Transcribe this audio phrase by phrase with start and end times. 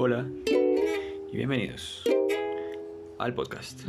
[0.00, 2.04] Hola y bienvenidos
[3.18, 3.80] al podcast.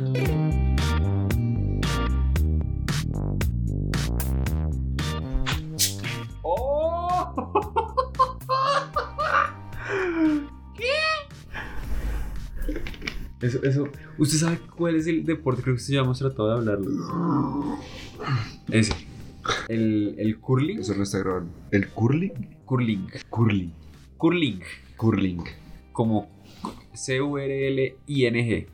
[13.40, 13.88] Eso, eso.
[14.18, 15.62] ¿Usted sabe cuál es el deporte?
[15.62, 17.78] Creo que usted ya hemos tratado de hablarlo.
[18.68, 18.92] Ese.
[19.68, 20.80] El, el curling.
[20.80, 21.50] Eso no está grabando.
[21.70, 22.32] ¿El curling?
[22.66, 23.06] Curling.
[23.30, 23.72] Curling.
[24.18, 24.60] Curling.
[24.98, 25.44] Curling.
[26.00, 26.30] Como
[26.94, 28.66] C-U-R-L-I-N-G.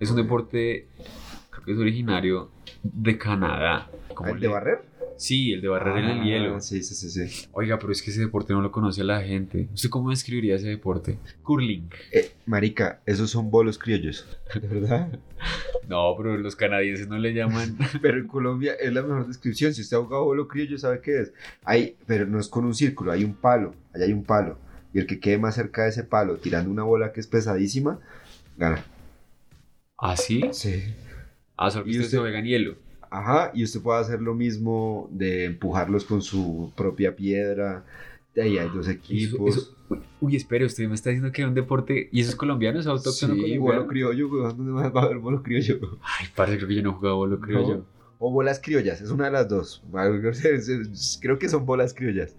[0.00, 0.86] Es un deporte,
[1.48, 2.50] creo que es originario
[2.82, 3.88] de Canadá.
[4.12, 4.82] Como ¿El de barrer?
[5.16, 6.60] Sí, el de barrer en el Ah, hielo.
[6.60, 7.48] Sí, sí, sí, sí.
[7.52, 9.66] Oiga, pero es que ese deporte no lo conoce la gente.
[9.72, 11.18] ¿Usted cómo describiría ese deporte?
[11.42, 11.88] Curling.
[12.12, 14.26] Eh, marica, esos son bolos criollos.
[14.54, 15.18] ¿De verdad?
[15.88, 17.78] No, pero los canadienses no le llaman.
[18.02, 19.72] Pero en Colombia es la mejor descripción.
[19.72, 21.32] Si usted ha jugado bolo criollo, sabe qué es.
[21.64, 23.74] Hay, pero no es con un círculo, hay un palo.
[23.94, 24.58] Allá hay un palo.
[24.94, 27.98] Y el que quede más cerca de ese palo, tirando una bola que es pesadísima,
[28.56, 28.82] gana.
[29.98, 30.42] ¿Ah, sí?
[30.52, 30.82] Sí.
[31.56, 32.18] Ah, solo que ¿Y ustedes usted?
[32.18, 32.76] se juegan hielo.
[33.10, 37.84] Ajá, y usted puede hacer lo mismo de empujarlos con su propia piedra.
[38.34, 39.56] De ahí hay dos equipos.
[39.56, 42.08] eso- uy, uy, espere, usted me está diciendo que es un deporte.
[42.10, 42.80] ¿Y eso es colombiano?
[42.80, 43.60] ¿Es autóctono Sí, colombiano?
[43.62, 44.56] bolo criollo, weón.
[44.56, 45.78] ¿Dónde más va a haber bolo criollo?
[46.02, 47.76] Ay, parce, creo que yo no he jugado bolo criollo.
[47.78, 47.84] No.
[48.18, 49.82] O bolas criollas, es una de las dos.
[51.20, 52.34] Creo que son bolas criollas.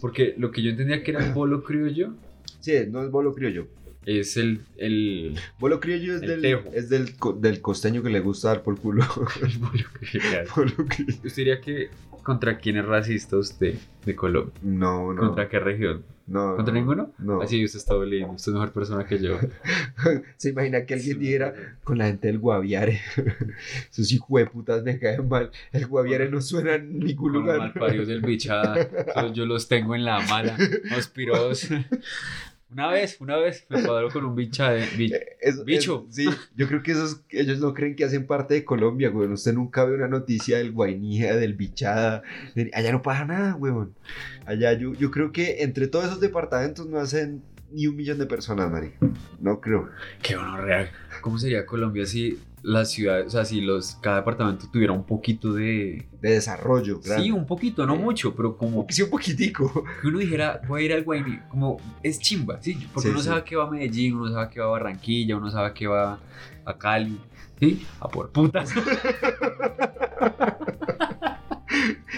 [0.00, 2.14] Porque lo que yo entendía que era bolo criollo
[2.60, 3.68] Sí, no es bolo criollo.
[4.06, 4.60] es el.
[4.76, 8.78] el, Bolo criollo es, El del, es del, del costeño que le gusta dar por
[8.78, 9.04] culo.
[9.42, 11.14] el bolo criollo.
[11.24, 11.90] ¿Usted diría que
[12.26, 14.52] contra quién es racista usted de Colombia?
[14.60, 15.20] No, no.
[15.20, 16.02] ¿Contra qué región?
[16.26, 17.12] no, ¿Contra no, ninguno?
[17.18, 17.40] No.
[17.40, 19.38] Así usted está lindo, usted es mejor persona que yo.
[20.36, 21.54] Se imagina que alguien dijera
[21.84, 23.00] con la gente del Guaviare.
[23.90, 25.52] Sus hijueputas me caen mal.
[25.70, 27.58] El Guaviare no suena en ningún Con los lugar.
[27.58, 28.88] malparidos del bichada,
[29.32, 30.56] yo los tengo en la mala,
[30.90, 31.68] auspiros.
[32.70, 36.06] Una vez, una vez me cuadró con un bicha de, bi- Es- Bicho.
[36.08, 39.28] es- sí, yo creo que esos, ellos no creen que hacen parte de Colombia, güey.
[39.28, 42.22] Usted nunca ve una noticia del Guainía, del Bichada.
[42.56, 43.94] de- allá no pasa nada, weón.
[44.46, 48.26] Allá yo, yo creo que entre todos esos departamentos no hacen ni un millón de
[48.26, 48.92] personas, Mari.
[49.40, 49.88] No creo.
[50.22, 50.90] Qué real.
[51.20, 52.38] ¿Cómo sería Colombia si
[52.68, 56.08] las ciudades, o sea, si los, cada departamento tuviera un poquito de...
[56.20, 57.22] De desarrollo, grande.
[57.24, 59.84] Sí, un poquito, no mucho, pero como Sí, un poquitico.
[60.02, 62.74] que uno dijera, voy a ir al Guayní, como es chimba, ¿sí?
[62.92, 63.28] Porque Sí, uno sí.
[63.28, 66.18] sabe que va a Medellín, uno sabe que va a Barranquilla, uno sabe que va
[66.64, 67.20] a Cali,
[67.60, 67.86] ¿sí?
[68.00, 68.70] A por putas.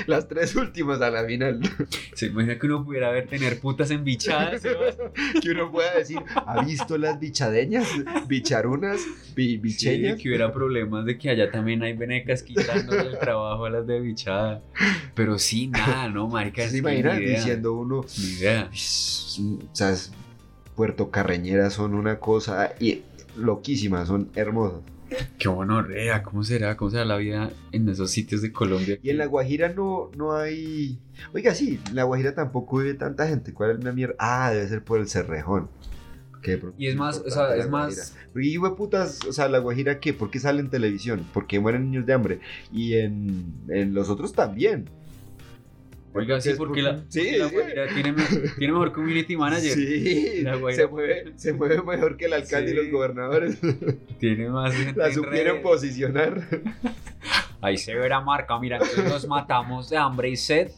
[0.08, 1.60] Las tres últimas a la final.
[2.14, 4.62] Se imagina que uno pudiera ver tener putas en bichadas,
[5.42, 7.86] que uno pueda decir, ¿ha visto las bichadeñas?
[8.26, 9.00] Bicharunas,
[9.36, 10.18] Sí, bicheñas.
[10.18, 14.00] que hubiera problemas de que allá también hay venecas quitándole el trabajo a las de
[14.00, 14.62] bichada.
[15.14, 16.66] Pero sí, nada, ¿no, marica?
[16.66, 18.70] ¿Se idea, diciendo uno, Ni idea.
[18.72, 19.94] o sea,
[20.74, 23.02] Puerto Carreñeras son una cosa y
[23.36, 24.80] loquísimas, son hermosas.
[25.38, 26.76] Qué bueno, rea, ¿cómo será?
[26.76, 28.98] ¿Cómo será la vida en esos sitios de Colombia?
[29.02, 30.98] Y en La Guajira no, no hay...
[31.32, 33.52] Oiga, sí, en La Guajira tampoco vive tanta gente.
[33.54, 34.14] ¿Cuál es la mierda?
[34.18, 35.70] Ah, debe ser por el Cerrejón.
[36.42, 38.16] Que Y es más, o sea, es más...
[38.34, 40.12] Y putas, o sea, La Guajira, ¿qué?
[40.12, 41.24] ¿Por qué sale en televisión?
[41.32, 42.40] Porque mueren niños de hambre.
[42.72, 44.90] Y en, en los otros también.
[46.14, 47.54] Oiga, sí, es porque la, Sí, la sí.
[47.54, 48.14] Guajira tiene,
[48.56, 49.72] tiene mejor community manager.
[49.72, 52.76] Sí, La se mueve, se mueve mejor que el alcalde Sí.
[52.76, 53.58] y los gobernadores.
[54.18, 56.42] Tiene más gente La supieron posicionar.
[57.60, 60.70] Ahí se ve la marca, mira, entonces los matamos de hambre y sed.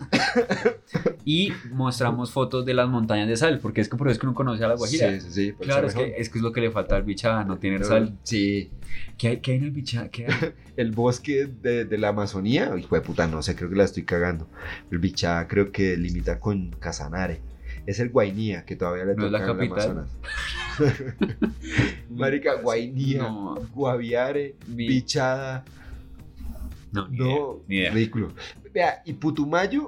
[1.25, 4.27] Y mostramos fotos de las montañas de sal, porque es que por eso es que
[4.27, 5.11] uno conoce a la Guajira.
[5.13, 5.47] Sí, sí, sí.
[5.49, 7.85] el Claro, es que, es que es lo que le falta al bichada, no tener
[7.85, 8.17] sal.
[8.23, 8.71] Sí.
[9.19, 10.09] ¿Qué hay, qué hay en el bichada?
[10.11, 10.53] ¿Qué hay?
[10.77, 14.05] El bosque de, de la Amazonía, hijo de puta, no sé, creo que la estoy
[14.05, 14.49] cagando.
[14.91, 17.41] El Bichá creo que limita con Casanare.
[17.87, 19.91] Es el Guainía, que todavía le ¿No es toca la en el capital?
[19.91, 21.11] Amazonas.
[22.11, 25.65] Marica, Guainía, No, Guaviare, Mi- Bichada,
[26.93, 27.91] no, ni no, idea, ni idea.
[27.93, 28.33] ridículo.
[28.73, 29.87] Vea, y Putumayo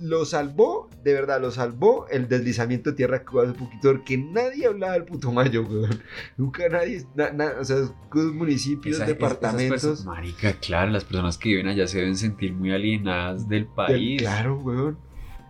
[0.00, 4.16] lo salvó, de verdad, lo salvó el deslizamiento de tierra que hubo hace poquito, porque
[4.16, 6.00] nadie hablaba del Putumayo, weón.
[6.38, 9.82] Nunca nadie, na- na- o sea, los municipios, Esa- es- departamentos.
[9.82, 13.66] personas- marica, claro, las personas que viven allá se deben sentir muy alienadas del del-
[13.74, 14.20] país.
[14.22, 14.98] claro, weón.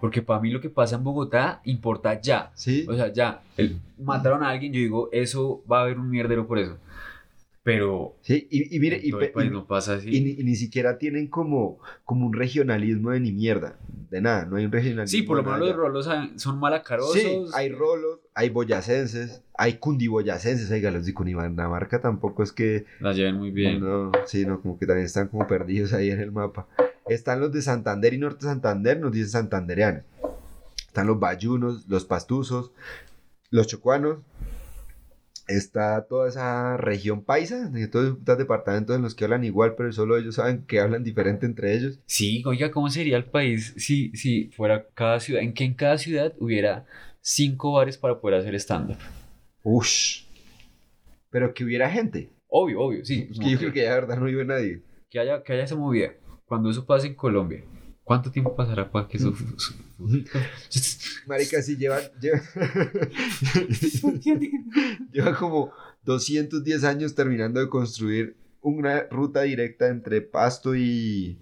[0.01, 2.51] Porque para mí lo que pasa en Bogotá importa ya.
[2.55, 2.85] Sí.
[2.89, 3.41] O sea, ya.
[3.57, 6.77] el- mataron a alguien, yo digo, eso va a haber un mierdero por eso.
[7.67, 10.09] Pero Sí, y, y mire, y, y- no pasa así.
[10.17, 13.77] y ni, siquiera tienen como, como un regionalismo de ni mierda,
[14.09, 15.09] de nada, no hay un regionalismo.
[15.19, 17.15] sí, por lo menos los rolos son malacarosos.
[17.21, 23.13] Sí, hay rolos, hay boyacenses, hay cundiboyacenses, oiga, los de Cundinamarca tampoco es que, La
[23.13, 23.81] lleven muy bien.
[23.81, 26.69] no, sí, no, como que también están como perdidos ahí en el mapa.
[27.09, 30.05] Están los de Santander y Norte Santander, nos dicen santandereanos.
[30.87, 32.71] Están los bayunos, los pastuzos,
[33.51, 34.19] los chocuanos,
[35.49, 39.93] está toda esa región paisa, de todos esos departamentos en los que hablan igual, pero
[39.93, 41.99] solo ellos saben que hablan diferente entre ellos.
[42.07, 45.43] Sí, oiga, ¿cómo sería el país si, si fuera cada ciudad?
[45.43, 46.85] En que en cada ciudad hubiera
[47.21, 48.99] cinco bares para poder hacer stand-up.
[49.63, 50.25] Ush.
[51.31, 52.31] Pero que hubiera gente.
[52.49, 53.27] Obvio, obvio, sí.
[53.29, 54.83] Que yo que- creo que ya de verdad no vive nadie.
[55.11, 56.13] que haya, que haya esa movida.
[56.45, 57.63] Cuando eso pase en Colombia,
[58.07, 59.35] ¿cuánto tiempo pasará para que eso...
[61.27, 62.03] Marica, sí llevan.
[62.21, 62.41] Llevan,
[65.13, 65.73] llevan como
[66.05, 71.41] 210 años terminando de construir una ruta directa entre Pasto y,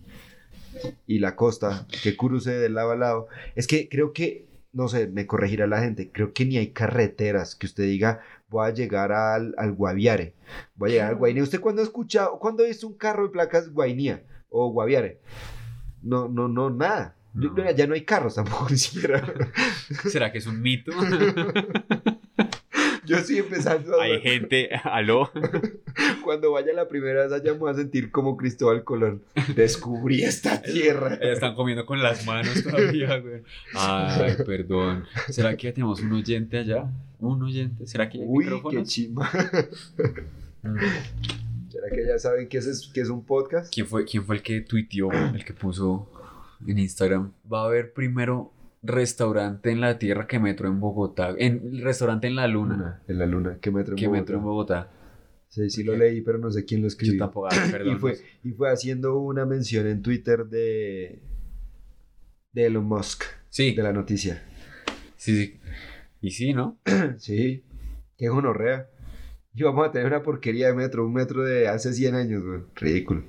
[1.06, 3.28] y la costa que cruce de lado a lado.
[3.56, 7.56] Es que creo que, no sé, me corregirá la gente, creo que ni hay carreteras
[7.56, 10.34] que usted diga, voy a llegar al, al Guaviare,
[10.76, 11.42] voy a llegar al Guainía.
[11.42, 15.20] ¿Usted cuándo ha escuchado, cuándo ha visto un carro de placas Guainía o Guaviare?
[16.04, 17.16] No, no, no, nada.
[17.34, 17.70] Yo- No.
[17.72, 19.24] Ya no hay carros tampoco, ni siquiera.
[20.08, 20.92] ¿Será que es un mito?
[23.06, 25.30] Yo estoy empezando a Hay gente, aló.
[26.24, 29.22] Cuando vaya la primera vez allá me voy a sentir como Cristóbal Colón.
[29.54, 31.16] Descubrí esta tierra.
[31.20, 33.42] Están comiendo con las manos todavía, güey.
[33.74, 35.04] Ay, perdón.
[35.28, 36.90] ¿Será que ya tenemos un oyente allá?
[37.18, 37.86] ¿Un oyente?
[37.86, 38.98] ¿Será que hay Uy, qué micrófonos?
[40.62, 40.78] Mm.
[41.84, 43.72] ¿Será que ya saben que es, que es un podcast?
[43.72, 46.10] ¿Quién fue, ¿Quién fue el que tuiteó, el que puso
[46.66, 47.32] en Instagram?
[47.52, 48.52] Va a haber primero
[48.82, 51.34] restaurante en la tierra que metro en Bogotá.
[51.38, 53.02] En restaurante en la luna.
[53.08, 53.58] En la luna.
[53.60, 54.20] ¿Qué metro en Que Bogotá?
[54.20, 54.90] metro en Bogotá.
[55.48, 57.18] Sí, sí lo leí, pero no sé quién lo Yo escribió.
[57.18, 57.96] tampoco, ah, perdón.
[57.96, 61.20] y, fue, y fue haciendo una mención en Twitter de,
[62.52, 64.42] de Elon Musk, Sí, de la noticia.
[65.16, 65.60] sí, sí.
[66.20, 66.78] Y sí, ¿no?
[67.18, 67.62] Sí,
[68.16, 68.88] qué gonorrea.
[69.54, 72.60] Y vamos a tener una porquería de metro, un metro de hace 100 años, güey.
[72.74, 73.22] Ridículo.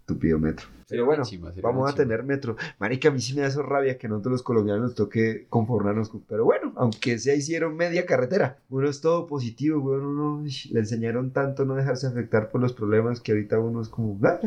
[0.00, 0.66] Estúpido metro.
[0.88, 1.24] Pero bueno,
[1.62, 2.56] vamos a tener metro.
[2.78, 6.10] Marica, a mí sí me da eso rabia que nosotros los colombianos nos toque conformarnos
[6.10, 6.20] con...
[6.22, 8.58] Pero bueno, aunque sea hicieron media carretera.
[8.68, 9.98] Uno es todo positivo, güey.
[10.00, 14.18] Uno le enseñaron tanto no dejarse afectar por los problemas que ahorita uno es como...
[14.24, 14.38] "Ah,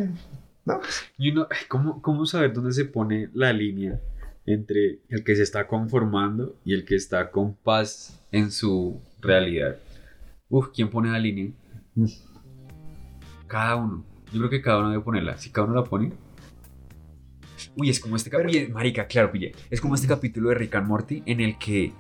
[0.65, 0.80] No,
[1.18, 4.00] Y uno, ay, ¿cómo, ¿Cómo saber dónde se pone la línea
[4.45, 9.77] entre el que se está conformando y el que está con paz en su realidad?
[10.49, 11.51] Uf, ¿quién pone la línea?
[13.47, 14.05] Cada uno.
[14.31, 15.38] Yo creo que cada uno debe ponerla.
[15.38, 16.11] Si cada uno la pone.
[17.75, 18.73] Uy, es como este capítulo.
[18.73, 19.53] Marica, claro, pille.
[19.69, 21.94] Es como este capítulo de Rick and Morty en el que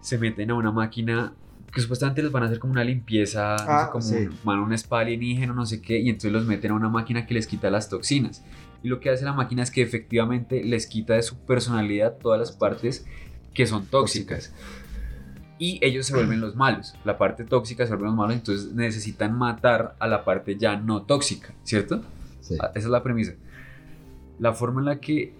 [0.00, 1.34] se meten a una máquina
[1.72, 4.14] que supuestamente les van a hacer como una limpieza, no sé, Ah, como sí.
[4.16, 6.88] un, van a un spa alienígeno, no sé qué, y entonces los meten a una
[6.88, 8.42] máquina que les quita las toxinas.
[8.82, 12.38] Y lo que hace la máquina es que efectivamente les quita de su personalidad todas
[12.40, 13.04] las partes
[13.52, 14.54] que son tóxicas.
[15.58, 16.94] Y ellos se vuelven los malos.
[17.04, 21.02] La parte tóxica se vuelven los malos, entonces necesitan matar a la parte ya no
[21.02, 22.02] tóxica, ¿cierto?
[22.40, 22.56] Sí.
[22.60, 23.34] Ah, Esa es la premisa.
[24.38, 25.34] La forma en la que.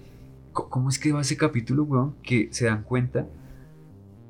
[0.52, 2.16] ¿Cómo es que va ese capítulo, weón?
[2.22, 3.28] Que se dan cuenta.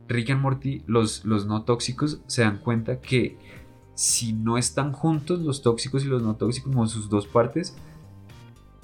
[0.08, 3.38] Rick and Morty, los, los no tóxicos, se dan cuenta que
[3.94, 7.76] si no están juntos los tóxicos y los no tóxicos, como sus dos partes,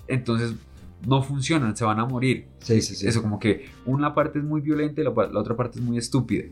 [0.07, 0.55] entonces
[1.07, 2.49] no funcionan, se van a morir.
[2.59, 3.07] Sí, sí, sí.
[3.07, 5.99] Eso, como que una parte es muy violenta y la, la otra parte es muy
[5.99, 6.45] estúpida.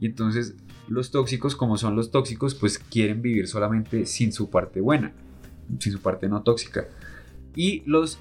[0.00, 0.54] Y entonces
[0.88, 5.12] los tóxicos, como son los tóxicos, pues quieren vivir solamente sin su parte buena,
[5.78, 6.86] sin su parte no tóxica.
[7.54, 8.18] Y los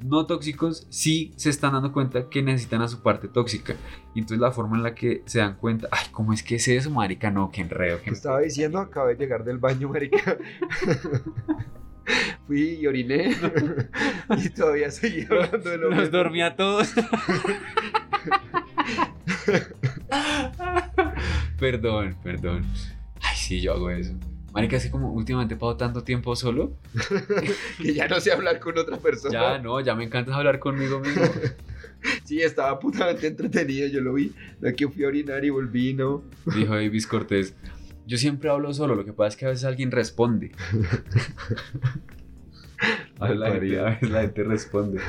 [0.00, 3.76] no tóxicos sí se están dando cuenta que necesitan a su parte tóxica.
[4.14, 6.66] Y entonces la forma en la que se dan cuenta, ay, ¿cómo es que es
[6.68, 7.30] eso, marica?
[7.30, 7.98] No, qué enredo.
[7.98, 8.78] ¿Qué qué estaba diciendo?
[8.78, 10.38] Acabé de llegar del baño, marica.
[12.48, 13.36] Fui y oriné.
[14.44, 16.18] y todavía seguí hablando de lo Nos mismo.
[16.18, 16.92] dormía a todos.
[21.58, 22.64] perdón, perdón.
[23.20, 24.12] Ay, sí, yo hago eso.
[24.52, 26.76] Marica, que como últimamente he pasado tanto tiempo solo.
[27.78, 29.32] Que ya no sé hablar con otra persona.
[29.32, 31.24] Ya, no, ya me encanta hablar conmigo mismo.
[32.24, 34.32] Sí, estaba putamente entretenido, yo lo vi.
[34.60, 36.24] De que fui a orinar y volví, ¿no?
[36.52, 37.54] Dijo Davis Cortés.
[38.06, 40.50] Yo siempre hablo solo, lo que pasa es que a veces alguien responde.
[43.20, 45.00] A la, gente, a veces la gente responde.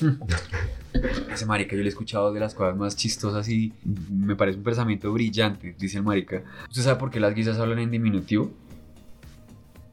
[1.32, 3.72] Ese marica, yo le he escuchado de las cosas más chistosas y
[4.10, 6.42] me parece un pensamiento brillante, dice el marica.
[6.68, 8.50] ¿Usted sabe por qué las guisas hablan en diminutivo?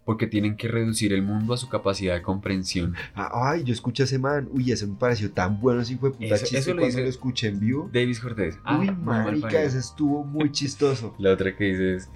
[0.06, 2.94] Porque tienen que reducir el mundo a su capacidad de comprensión.
[3.16, 4.48] Ah, Ay, yo escuché a ese man.
[4.52, 6.88] Uy, ese me pareció tan bueno ese hijo de puta Eso- chiste eso lo cuando
[6.88, 7.90] dice- lo escuché en vivo.
[7.92, 8.58] Davis Cortés.
[8.64, 11.16] Ah, Uy, marica, ese estuvo muy chistoso.
[11.20, 12.10] La otra que dice es...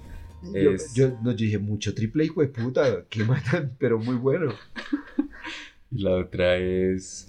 [0.54, 3.04] Yo, Es- yo, no, yo dije mucho triple hijo de puta.
[3.08, 4.52] Que matan, pero muy bueno.
[5.90, 7.28] La otra es...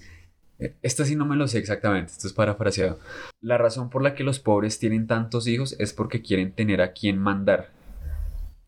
[0.82, 3.00] Esta sí no me lo sé exactamente, esto es parafraseado.
[3.42, 6.94] La razón por la que los pobres tienen tantos hijos es porque quieren tener a
[6.94, 7.70] quien mandar.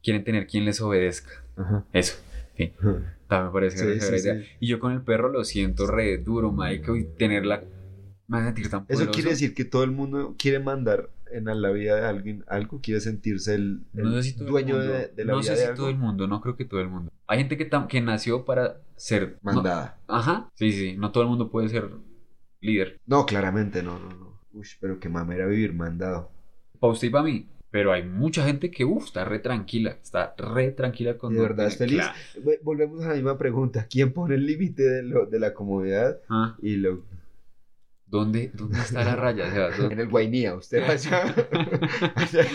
[0.01, 1.43] Quieren tener quien les obedezca.
[1.55, 1.85] Ajá.
[1.93, 2.15] Eso.
[2.55, 4.29] También me parece Sí, sí.
[4.59, 7.63] Y yo con el perro lo siento re duro, marica, y tenerla...
[8.27, 9.11] Me va a sentir tan Eso poderoso.
[9.11, 13.01] quiere decir que todo el mundo quiere mandar en la vida de alguien algo, quiere
[13.01, 15.89] sentirse el, No sé si dueño de, de la no vida sé de si todo
[15.89, 17.11] el mundo, no creo que todo el mundo.
[17.27, 19.97] Hay gente que, nació para ser no- Mandada.
[20.07, 21.89] ajá, sí, sí, no todo el mundo puede ser
[22.61, 22.99] líder.
[23.05, 24.39] No, claramente, no, no, no.
[24.53, 26.29] Uy, pero qué mamera vivir mandado.
[26.79, 27.47] Para usted y para mí.
[27.71, 29.97] Pero hay mucha gente que, está re tranquila.
[29.99, 31.97] Está re tranquila con ¿De no verdad es feliz?
[31.97, 32.59] Claro.
[32.61, 33.87] Volvemos a la misma pregunta.
[33.89, 36.19] ¿Quién pone el límite de la comodidad?
[36.29, 37.03] Ah, Y lo...
[38.13, 39.47] ¿dónde, ¿Dónde está la raya?
[39.47, 41.33] O sea, ¿dónde- En el Guainía, usted va allá-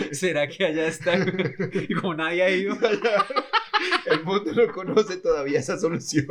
[0.13, 1.13] ¿Será que allá está?
[1.89, 2.77] y como nadie ha ido,
[4.05, 6.25] El mundo no conoce todavía esa solución.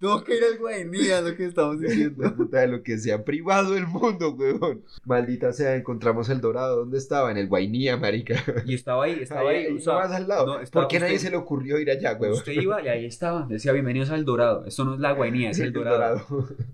[0.00, 1.76] tengo que ir al Guainía, lo que estamos
[2.16, 4.82] La puta de lo que se ha privado el mundo, weón.
[5.04, 6.76] Maldita sea, encontramos el dorado.
[6.78, 7.30] ¿Dónde estaba?
[7.30, 8.42] En el Guainía, marica.
[8.64, 9.66] Y estaba ahí, estaba ahí.
[9.66, 10.46] Ahí, o sea, más al lado.
[10.46, 12.34] no, estaba ¿Por qué nadie usted- se le ocurrió ir allá, weón?
[12.34, 13.46] Usted iba y ahí estaba.
[13.48, 14.64] Decía, bienvenidos al Dorado.
[14.66, 16.24] Esto no es la Guainía, es el Dorado.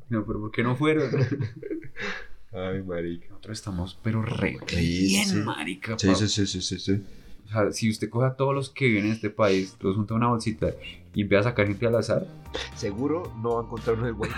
[0.08, 1.10] No, pero ¿por qué no fueron?
[2.52, 3.28] Ay, marica.
[3.30, 5.36] Nosotros estamos, pero re Sí, bien, sí.
[5.38, 5.98] marica.
[5.98, 7.02] Sí, sí, sí, sí, sí, sí.
[7.52, 10.14] O sea, si usted coge a todos los que viven en este país, los junta
[10.14, 10.70] en una bolsita
[11.12, 12.26] y empieza a sacar gente al azar,
[12.74, 14.36] Seguro no va a encontrar uno en el Guainía.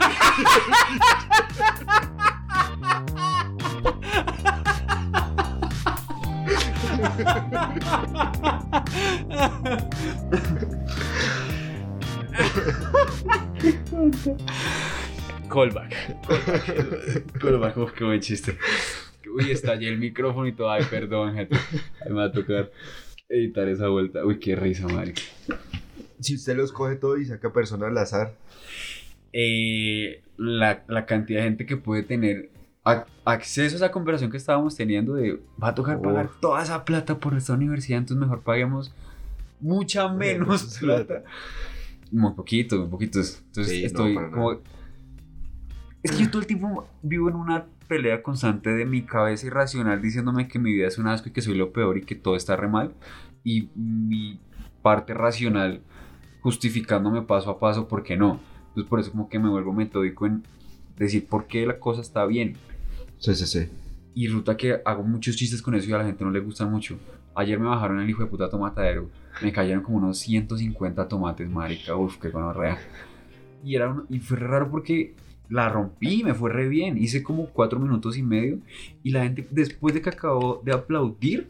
[15.48, 15.94] Callback.
[17.40, 18.58] Callback, uf, qué buen chiste.
[19.32, 20.70] Uy, estallé el micrófono y todo.
[20.70, 21.56] Ay, perdón, gente.
[22.04, 22.70] Ay, me va a tocar
[23.28, 24.24] editar esa vuelta.
[24.24, 25.22] Uy, qué risa, marica.
[26.20, 28.34] Si usted los coge todo y saca personas al azar.
[29.32, 32.50] Eh, la, la cantidad de gente que puede tener
[32.84, 36.84] ac- acceso a esa conversación que estábamos teniendo de va a tocar pagar toda esa
[36.84, 38.94] plata por esta universidad, entonces mejor paguemos
[39.60, 41.24] mucha menos plata.
[42.12, 43.42] Muy poquito, muy poquitos.
[43.46, 44.60] Entonces Sí, estoy como...
[46.04, 50.00] Es que yo todo el tiempo vivo en una pelea constante de mi cabeza irracional
[50.02, 52.36] diciéndome que mi vida es un asco y que soy lo peor y que todo
[52.36, 52.92] está re mal.
[53.42, 54.38] Y mi
[54.82, 55.80] parte racional
[56.42, 58.38] justificándome paso a paso por qué no.
[58.68, 60.42] Entonces por eso como que me vuelvo metódico en
[60.98, 62.54] decir por qué la cosa está bien.
[63.18, 63.68] Sí, sí, sí.
[64.14, 66.66] Y resulta que hago muchos chistes con eso y a la gente no le gusta
[66.66, 66.98] mucho.
[67.34, 69.08] Ayer me bajaron el hijo de puta tomatadero.
[69.42, 71.96] Me cayeron como unos 150 tomates, marica.
[71.96, 72.78] Uf, qué gonorrea.
[73.64, 75.14] Y, era un- y fue raro porque
[75.48, 76.96] la rompí, me fue re bien.
[76.98, 78.58] Hice como cuatro minutos y medio.
[79.02, 81.46] Y la gente, después de que acabó de aplaudir,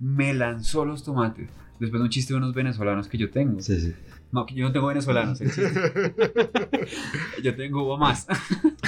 [0.00, 1.48] me lanzó los tomates.
[1.80, 3.60] Después de un chiste de unos venezolanos que yo tengo.
[3.60, 3.94] Sí, sí.
[4.30, 5.40] No, que yo no tengo venezolanos.
[5.40, 5.50] el
[7.42, 8.26] yo tengo más.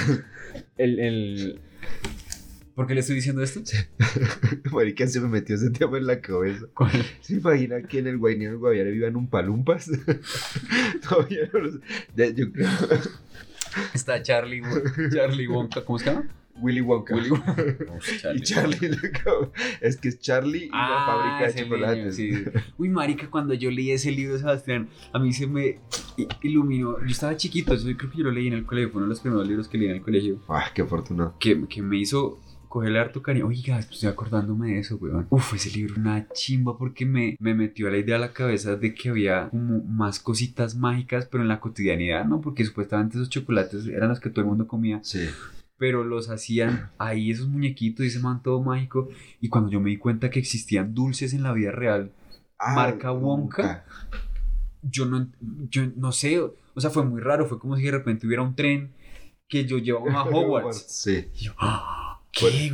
[0.77, 1.59] el, el...
[2.73, 3.61] ¿Por qué le estoy diciendo esto?
[4.71, 6.65] Marica se me metió ese tema en la cabeza.
[6.73, 6.91] ¿Cuál?
[7.21, 9.89] ¿Se imagina que en el Guainía del Guaviare vivan un palumpas?
[11.07, 11.79] Todavía no lo sé.
[12.15, 12.67] De- Yo creo.
[13.93, 14.61] Está Charlie,
[15.13, 16.27] Charlie Wonka, ¿cómo se llama?
[16.61, 17.13] Willy Wonka.
[17.15, 17.55] Willy Wonka.
[18.33, 19.51] Y Charlie, loco,
[19.81, 22.15] es que es Charlie y la fábrica de Ah, ese niño, chocolates.
[22.15, 22.31] sí.
[22.77, 25.79] Uy, marica, cuando yo leí ese libro, Sebastián, a mí se me
[26.41, 26.97] iluminó.
[27.01, 29.09] Yo estaba chiquito, yo creo que yo lo leí en el colegio, fue uno de
[29.09, 31.35] los primeros libros que leí en el colegio, Ah, qué afortunado.
[31.39, 32.39] que, que me hizo
[32.75, 33.47] cogerle harto cariño.
[33.47, 35.27] Oiga, estoy acordándome de eso, weón.
[35.29, 38.93] Uf, ese libro una chimba porque me, me metió la idea a la cabeza de
[38.93, 42.41] que había como más cositas mágicas, pero en la cotidianidad, ¿no?
[42.41, 45.25] Porque supuestamente esos chocolates eran los que todo el mundo comía Sí.
[45.77, 49.07] pero los hacían ahí esos muñequitos y ese man todo mágico.
[49.39, 52.11] Y cuando yo me di cuenta que existían dulces en la vida real,
[52.75, 53.85] Marca Wonka.
[54.81, 55.29] yo no,
[55.69, 58.53] yo no sé, o sea, fue muy raro, fue como si de repente hubiera un
[58.53, 58.91] tren
[59.47, 60.85] que yo llevaba a Hogwarts.
[60.89, 61.29] Sí.
[61.35, 62.14] Y yo, ¡ah!
[62.35, 62.73] ¿Qué?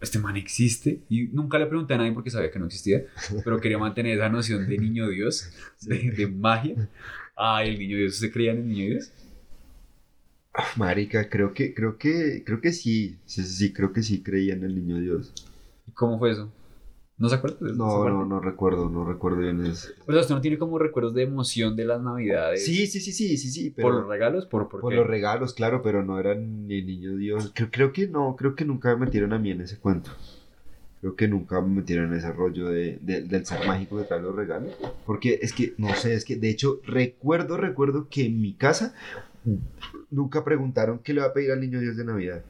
[0.00, 1.00] Este man existe.
[1.08, 3.04] Y nunca le pregunté a nadie porque sabía que no existía,
[3.44, 5.52] pero quería mantener esa noción de niño Dios,
[5.82, 6.88] de, de magia.
[7.36, 9.12] Ay, el niño Dios, ¿se creía en el niño Dios?
[10.54, 13.18] Ah, Marica, creo que, creo que, creo que sí.
[13.26, 15.32] Sí, sí, sí, creo que sí creía en el niño Dios.
[15.86, 16.52] ¿Y ¿Cómo fue eso?
[17.22, 17.56] ¿No se acuerda?
[17.60, 19.90] de esa No, no, no recuerdo, no recuerdo bien eso.
[20.08, 22.64] O sea, usted no tiene como recuerdos de emoción de las navidades.
[22.64, 23.90] Sí, sí, sí, sí, sí, sí, pero...
[23.90, 24.46] ¿Por los regalos?
[24.46, 24.96] ¿Por, por, Por qué?
[24.96, 27.52] los regalos, claro, pero no eran ni niño Dios.
[27.54, 30.10] Creo, creo que no, creo que nunca me metieron a mí en ese cuento.
[31.00, 34.20] Creo que nunca me metieron en ese rollo de, de- del ser mágico que trae
[34.20, 34.72] los regalos.
[35.06, 38.96] Porque es que, no sé, es que de hecho recuerdo, recuerdo que en mi casa
[40.10, 42.42] nunca preguntaron qué le va a pedir al niño Dios de Navidad.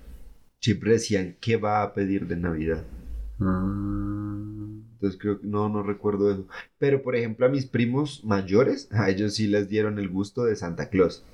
[0.61, 2.85] Siempre decían qué va a pedir de Navidad.
[3.47, 3.93] Ah.
[4.95, 6.47] Entonces creo que no, no recuerdo eso.
[6.79, 10.57] Pero por ejemplo a mis primos mayores, a ellos sí les dieron el gusto de
[10.57, 11.25] Santa Claus.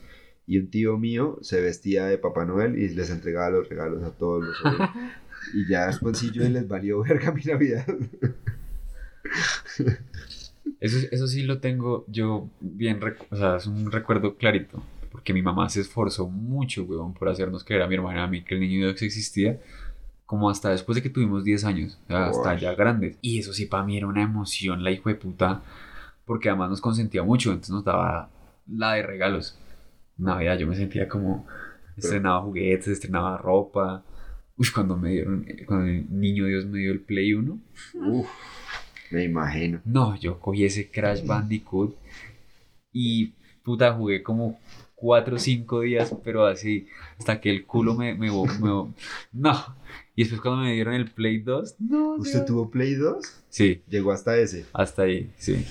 [0.46, 4.12] Y un tío mío se vestía de Papá Noel y les entregaba los regalos a
[4.12, 4.90] todos los sobrinos.
[5.54, 7.86] Y ya después sí yo les valió verga mi Navidad.
[10.80, 12.98] Eso, eso sí lo tengo yo bien,
[13.30, 14.82] o sea, es un recuerdo clarito.
[15.12, 18.42] Porque mi mamá se esforzó mucho, weón, por hacernos creer a mi hermana a mí
[18.42, 19.58] que el niño Dios existía.
[20.28, 22.60] Como hasta después de que tuvimos 10 años, hasta Uy.
[22.60, 23.16] ya grandes.
[23.22, 25.62] Y eso sí para mí era una emoción, la hijo de puta,
[26.26, 28.28] porque además nos consentía mucho, entonces nos daba
[28.66, 29.58] la de regalos.
[30.18, 31.46] Navidad yo me sentía como
[31.96, 34.04] estrenaba juguetes, estrenaba ropa.
[34.58, 37.58] Uy, cuando me dieron, cuando el niño Dios me dio el Play 1,
[37.94, 38.28] Uf,
[39.10, 39.80] me imagino.
[39.86, 41.96] no, yo cogí ese Crash Bandicoot
[42.92, 43.32] y
[43.62, 44.60] puta jugué como
[44.96, 46.86] 4 o 5 días, pero así,
[47.18, 48.14] hasta que el culo me,
[49.32, 49.74] no.
[50.18, 52.14] Y después cuando me dieron el Play 2, no.
[52.16, 52.46] ¿Usted Dios.
[52.46, 53.42] tuvo Play 2?
[53.50, 54.66] Sí, Llegó hasta ese.
[54.72, 55.64] hasta ahí, sí.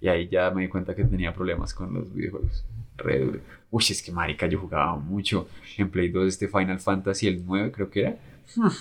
[0.00, 2.64] Y ahí ya me di cuenta que tenía problemas con los videojuegos.
[2.96, 3.40] Re duro.
[3.70, 5.46] Uy, es que marica, yo jugaba mucho
[5.76, 8.16] en Play 2 este Final Fantasy, el 9 creo que era.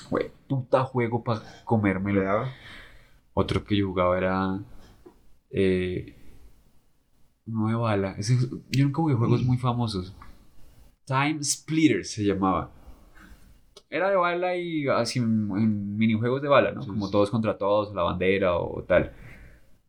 [0.10, 2.22] Fue puta juego para comérmelo.
[2.22, 2.50] ¿Le daba?
[3.34, 4.60] Otro que yo jugaba era.
[5.50, 6.16] Eh,
[7.46, 8.16] bala.
[8.18, 8.38] Ese-
[8.70, 10.16] yo nunca jugué juegos muy famosos.
[11.06, 12.72] Time Splitters se llamaba.
[13.92, 16.82] Era de bala y así en, minijuegos de bala, ¿no?
[16.82, 17.12] Sí, Como sí.
[17.12, 19.12] todos contra todos, la bandera o tal.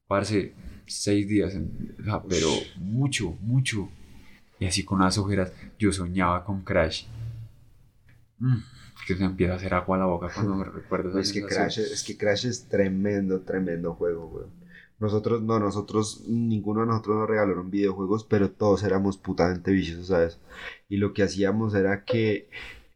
[0.09, 0.55] Parce,
[0.87, 3.89] seis días, en- o sea, pero mucho, mucho.
[4.61, 7.07] Y así con unas ojeras, yo soñaba con Crash.
[8.39, 8.57] Mm,
[9.07, 11.45] que se empieza a hacer agua a la boca cuando me recuerdo Es que.
[11.45, 14.51] Crash, es que Crash es tremendo, tremendo juego, weón.
[14.99, 20.39] Nosotros, no, nosotros, ninguno de nosotros nos regalaron videojuegos, pero todos éramos putamente viciosos eso.
[20.89, 22.49] Y lo que hacíamos era que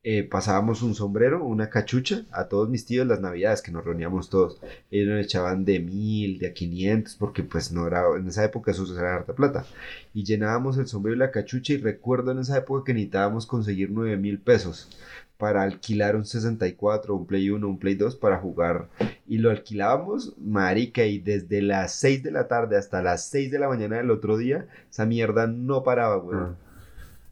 [0.08, 4.30] eh, pasábamos un sombrero, una cachucha a todos mis tíos las navidades, que nos reuníamos
[4.30, 4.60] todos.
[4.88, 8.70] Ellos nos echaban de mil, de a 500, porque pues no era, en esa época
[8.70, 9.66] eso era harta plata.
[10.14, 13.90] Y llenábamos el sombrero y la cachucha y recuerdo en esa época que necesitábamos conseguir
[13.90, 14.96] nueve mil pesos
[15.38, 18.88] para alquilar un 64, un Play 1, un Play 2 para jugar.
[19.26, 23.58] Y lo alquilábamos, marica, y desde las 6 de la tarde hasta las 6 de
[23.58, 26.65] la mañana del otro día, esa mierda no paraba, weón.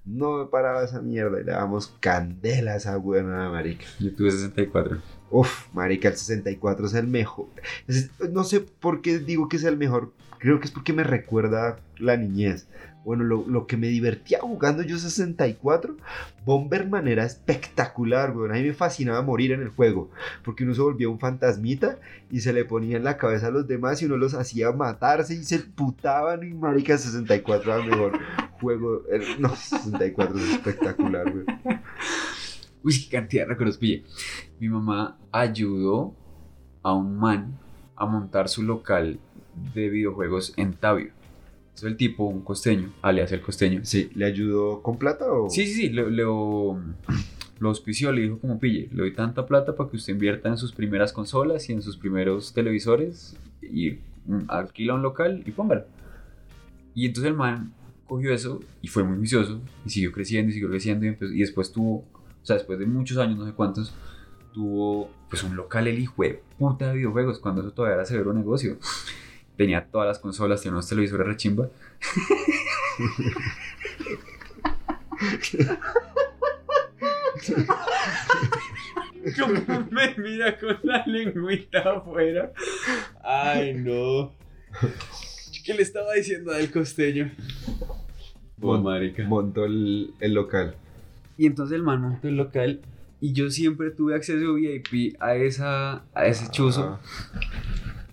[0.05, 3.87] No me paraba esa mierda y le dábamos candela a esa buena marica.
[3.99, 4.99] Yo tuve 64.
[5.31, 7.47] Uf, marica, el 64 es el mejor.
[7.89, 10.13] Es- no sé por qué digo que es el mejor.
[10.39, 12.67] Creo que es porque me recuerda la niñez.
[13.05, 15.97] Bueno, lo, que me divertía jugando yo 64,
[16.45, 18.53] Bomberman era espectacular, weón.
[18.53, 20.11] A mí me fascinaba morir en el juego.
[20.43, 21.99] Porque uno se volvía un fantasmita
[22.31, 25.35] y se le ponía en la cabeza a los demás y uno los hacía matarse
[25.35, 26.43] y se putaban.
[26.43, 28.19] Y marica, 64 era mejor
[28.61, 29.03] juego.
[29.39, 31.47] No, 64 es espectacular, weón.
[32.83, 33.81] Uy, qué cantidad de recuerdos.
[33.81, 36.15] Mi mamá ayudó
[36.83, 37.59] a un man
[37.97, 39.19] a montar su local
[39.75, 41.13] de videojuegos en Tabio.
[41.75, 43.81] Es el tipo, un costeño, alias el costeño.
[43.85, 45.51] Sí, ¿le ayudó con plata o...?
[45.51, 46.79] Sí, sí, sí, lo, lo,
[47.59, 50.57] lo auspició, le dijo como pille, le doy tanta plata para que usted invierta en
[50.57, 55.85] sus primeras consolas y en sus primeros televisores y mm, alquila un local y póngalo.
[56.95, 57.73] Y entonces el man
[58.07, 61.41] cogió eso y fue muy vicioso y siguió creciendo y siguió creciendo y, empezó- y
[61.41, 62.07] después tuvo, o
[62.45, 63.93] sea, después de muchos años, no sé cuántos,
[64.53, 68.33] tuvo pues un local el hijo de puta de videojuegos cuando eso todavía era severo
[68.33, 68.77] negocio.
[69.57, 71.69] Tenía todas las consolas, tenía unos televisores rechimba.
[79.39, 82.53] Como me mira con la lengüita afuera.
[83.23, 84.33] Ay, no.
[85.65, 87.31] ¿Qué le estaba diciendo del costeño?
[88.61, 89.25] Oh, marica.
[89.25, 90.75] montó el, el local.
[91.39, 92.81] Y entonces el man montó el local
[93.21, 96.99] y yo siempre tuve acceso VIP a, esa, a ese chuzo.
[97.01, 97.41] Ah,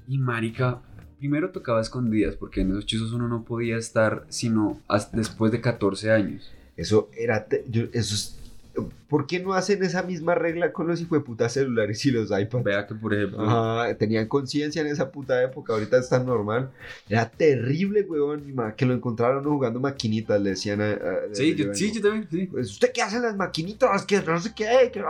[0.08, 0.80] Y marica,
[1.22, 4.82] primero tocaba escondidas porque en esos chuzos uno no podía estar sino
[5.14, 6.52] después de 14 años.
[6.76, 7.48] Eso era.
[7.70, 8.38] yo- eso es-
[9.10, 12.64] ¿Por qué no hacen esa misma regla con los hijueputas celulares y los iPads?
[12.64, 13.42] Vea que por ejemplo...
[13.42, 16.72] Ajá, tenían conciencia en esa puta época, ahorita es tan normal.
[17.10, 20.92] Era terrible, weón, que lo encontraron jugando maquinitas, le decían a...
[20.92, 21.00] a-
[21.34, 22.48] Sí, yo, sí, yo también, sí.
[22.48, 24.06] Pues, ¿usted qué hace en las maquinitas?
[24.06, 25.04] Que no sé qué, que...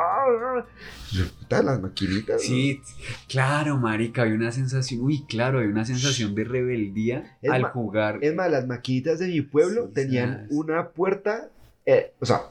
[1.39, 2.35] Puta, las maquinitas.
[2.41, 2.47] ¿no?
[2.47, 2.81] Sí,
[3.27, 8.19] claro, marica, había una sensación, uy, claro, había una sensación de rebeldía Es al jugar.
[8.21, 10.47] Es más, las maquinitas de mi pueblo Sí, tenían sabes.
[10.51, 11.49] una puerta,
[11.85, 12.41] eh, o sea,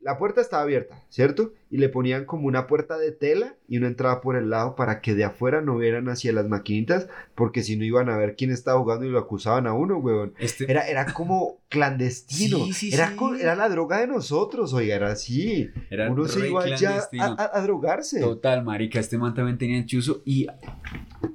[0.00, 1.52] la puerta estaba abierta, ¿cierto?
[1.70, 5.00] Y le ponían como una puerta de tela y uno entraba por el lado para
[5.00, 8.50] que de afuera no vieran hacia las maquinitas, porque si no iban a ver quién
[8.52, 10.34] estaba jugando y lo acusaban a uno, weón.
[10.38, 13.16] Este, Era, era como clandestino, Sí, sí, era, sí.
[13.16, 15.68] co- era la droga de nosotros, oiga, era así.
[15.90, 18.20] era Uno se iba allá a, a- a drogarse.
[18.20, 20.46] Total, marica, este man también tenía el chuzo y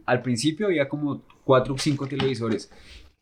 [0.06, 2.72] al principio había como cuatro o cinco televisores,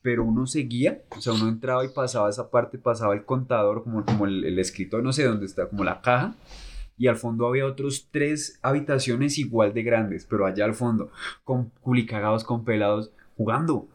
[0.01, 4.03] pero uno seguía, o sea, uno entraba y pasaba esa parte, pasaba el contador, como,
[4.03, 6.35] como el, el escritorio, no sé dónde está, como la caja,
[6.97, 11.11] y al fondo había otros tres habitaciones igual de grandes, pero allá al fondo,
[11.43, 13.87] con culicagados, con pelados, jugando.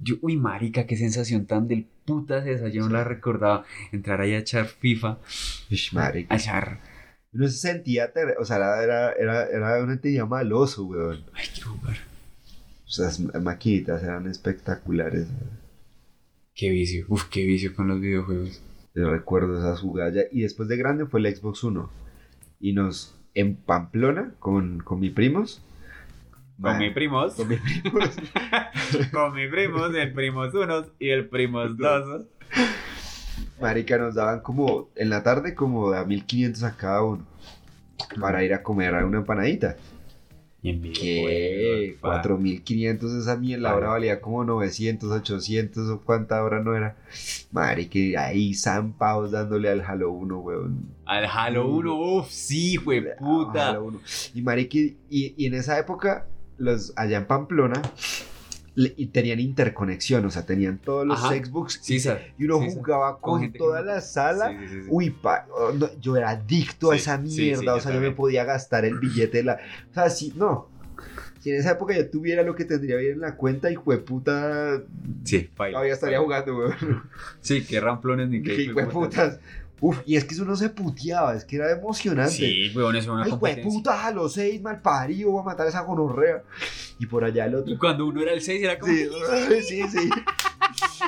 [0.00, 4.32] Yo, uy, marica, qué sensación tan del putas esa, yo no la recordaba, entrar ahí
[4.32, 5.18] a echar FIFA,
[5.92, 6.34] marica.
[6.34, 6.80] a echar...
[7.32, 11.24] uno se sentía, ter- o sea, era, era, era, una entidad maloso, weón.
[11.34, 11.96] Ay, quiero jugar.
[12.88, 15.28] O sea, las maquinitas eran espectaculares.
[16.54, 17.04] Qué vicio.
[17.08, 18.62] Uf, qué vicio con los videojuegos.
[18.94, 20.14] Yo recuerdo esas jugadas.
[20.14, 21.82] ya- Y después de grande fue el Xbox One.
[22.58, 25.62] Y nos, en Pamplona, con, con mis primos.
[26.60, 27.34] Con man, mis primos.
[27.34, 28.08] Con mis primos.
[29.12, 32.26] con mis primos, el primos unos y el primos dos.
[33.60, 37.26] Marica, nos daban como, en la tarde, como a 1500 a cada uno.
[38.20, 39.76] Para ir a comer a una empanadita.
[40.60, 40.88] Y en ¿Qué?
[40.88, 42.08] videojuegos, pa.
[42.22, 43.62] 4500 esa mierda.
[43.62, 43.82] La Vale.
[43.82, 46.96] hora valía como 900, 800 o cuánta hora no era.
[47.52, 50.80] Marica, ahí zampados dándole al Halo 1, weón.
[51.04, 53.80] Al Halo 1, uff, sí, Halo puta.
[53.80, 54.00] 1.
[54.34, 57.80] Y marica, y, y en esa época, los allá en Pamplona,
[58.78, 61.34] le- y tenían interconexión, o sea, tenían todos los Ajá.
[61.34, 64.50] Xbox Sí, sa- y uno sí, jugaba con, toda la sala.
[64.50, 64.88] Sí, sí, sí, sí.
[64.90, 67.92] Uy, pa, oh, no, yo era adicto a Sí, esa sí, mierda, sí, o sea,
[67.92, 69.58] yo me podía gastar el billete de la...
[69.90, 70.68] O sea, si, no.
[71.40, 73.98] Si en esa época yo tuviera lo que tendría bien en la cuenta, hijo de
[73.98, 74.82] puta,
[75.24, 76.74] Sí, todavía estaría jugando, weón.
[77.40, 79.40] Sí, qué ramplones ni qué Qué hijo de putas.
[79.80, 82.32] Uf, y es que eso no se puteaba, es que era emocionante.
[82.32, 85.66] Sí, weón, eso es una Ay, puta, a los seis, mal parido, voy a matar
[85.66, 86.42] a esa gonorrea.
[86.98, 87.72] Y por allá el otro.
[87.72, 88.92] Y cuando uno era el 6 era como...
[88.92, 89.06] Sí,
[89.68, 90.10] sí, sí.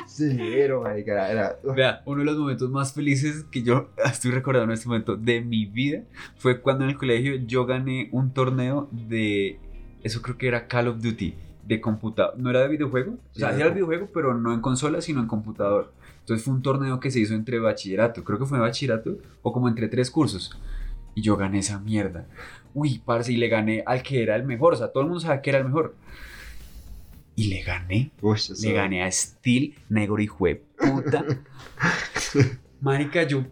[0.07, 1.47] Severo, marica, era...
[1.63, 5.15] era- Vea, uno de los momentos más felices que yo estoy recordando en este momento
[5.17, 6.03] de mi vida
[6.37, 9.59] fue cuando en el colegio yo gané un torneo de.
[10.03, 11.33] Eso creo que era Call of Duty,
[11.65, 12.37] de computador.
[12.37, 15.21] No era de videojuego, o sea, Sí, era de videojuego, pero no en consola, sino
[15.21, 15.93] en computador.
[16.19, 19.67] Entonces fue un torneo que se hizo entre bachillerato, creo que fue bachillerato, o como
[19.67, 20.57] entre tres cursos.
[21.15, 22.25] Y yo gané esa mierda.
[22.73, 25.19] Uy, parce, y le gané al que era el mejor, o sea, todo el mundo
[25.19, 25.95] sabía que era el mejor.
[27.35, 28.11] Y le gané.
[28.21, 31.25] Uy, Le gané a Steel, negro hijo de puta.
[32.81, 33.45] Marica, yo.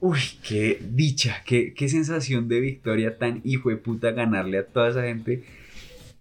[0.00, 4.88] Uy, qué dicha, qué, qué sensación de victoria tan hijo de puta ganarle a toda
[4.88, 5.44] esa gente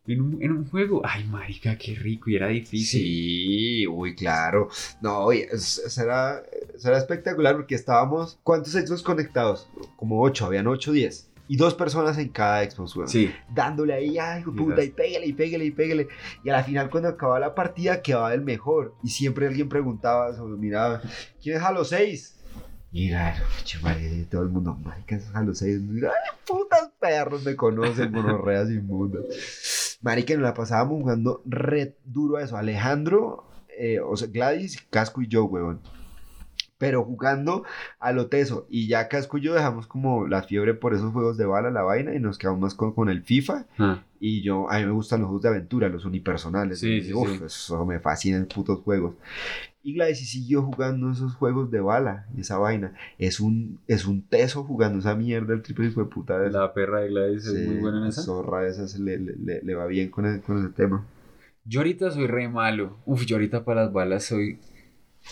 [0.07, 1.01] en un, en un juego.
[1.03, 3.01] Ay, marica, qué rico y era difícil.
[3.01, 4.69] Sí, uy, claro.
[5.01, 8.39] No, oye, eso era espectacular porque estábamos.
[8.43, 9.69] ¿Cuántos Xbox conectados?
[9.95, 11.27] Como 8, habían 8 o 10.
[11.47, 13.09] Y dos personas en cada Xbox, weón.
[13.09, 16.07] Sí, Dándole ahí, ay, de puta, y pégale, y pégale, y pégale.
[16.45, 18.95] Y a la final, cuando acababa la partida, quedaba el mejor.
[19.03, 21.01] Y siempre alguien preguntaba, o miraba,
[21.43, 22.37] ¿quién es Halo 6?
[22.93, 23.35] Y era,
[23.65, 25.81] "Che, madre, y todo el mundo, marica, es Halo 6.
[26.03, 29.90] Ay, putas perros, me conocen, monorreas inmundas.
[30.01, 32.57] Marica, nos la pasábamos jugando re duro a eso.
[32.57, 33.45] Alejandro,
[33.77, 35.79] eh, o sea, Gladys, Casco y yo, huevón.
[36.77, 37.63] Pero jugando
[37.99, 38.65] a lo teso.
[38.67, 41.83] Y ya Casco y yo dejamos como la fiebre por esos juegos de bala, la
[41.83, 43.65] vaina, y nos quedamos más con, con el FIFA.
[43.77, 46.79] Ah, Y yo, a mí me gustan los juegos de aventura, los unipersonales.
[46.79, 47.43] Sí, Y sí, uf, sí.
[47.45, 49.13] Eso me fascinan putos juegos.
[49.83, 52.93] Y Gladys siguió jugando esos juegos de bala y esa vaina.
[53.17, 56.37] Es un, es un teso jugando esa mierda, el triple hijo de puta.
[56.39, 58.21] de- la perra de Gladys es muy buena en esa.
[58.21, 61.05] Zorra esa se le, le- le- le va bien con, el- con ese tema.
[61.65, 62.97] Yo ahorita soy re malo.
[63.05, 64.59] Uf, yo ahorita para las balas soy.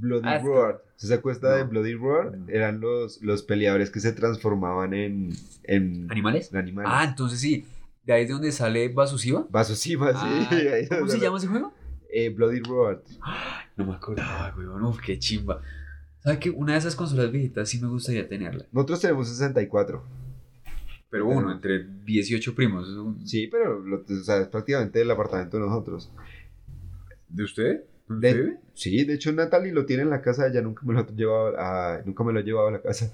[0.02, 0.84] Bloody Roar.
[0.96, 1.64] ¿Se acuerda de.
[1.64, 2.38] Bloody Roar?
[2.38, 2.46] No.
[2.50, 5.30] Eran los, los peleadores que se transformaban en,
[5.64, 6.52] en ¿Animales?
[6.86, 7.66] Ah, entonces sí.
[8.06, 9.46] De ahí es de donde sale Basusiva.
[9.50, 10.18] Vasoshima, sí.
[10.22, 10.50] Ah,
[11.00, 11.72] ¿Cómo se llama ese juego?
[12.12, 13.02] Eh, Bloody Roar.
[13.78, 14.84] No me acordaba, weón.
[14.84, 15.62] Uf, qué chimba.
[16.22, 16.50] ¿Sabes qué?
[16.50, 18.65] Una de esas consolas viejitas sí me gustaría tenerla.
[18.72, 20.04] Nosotros tenemos 64.
[21.10, 22.88] Pero uno, entre 18 primos.
[22.89, 26.12] un- Sí, pero lo- o sea, es prácticamente el apartamento de nosotros.
[27.30, 27.84] ¿De usted?
[28.08, 28.54] De- ¿Usted?
[28.74, 31.56] sí, de hecho Natalie lo tiene en la casa, ella nunca me lo ha llevado
[31.60, 33.12] a, nunca me lo ha llevado a la casa.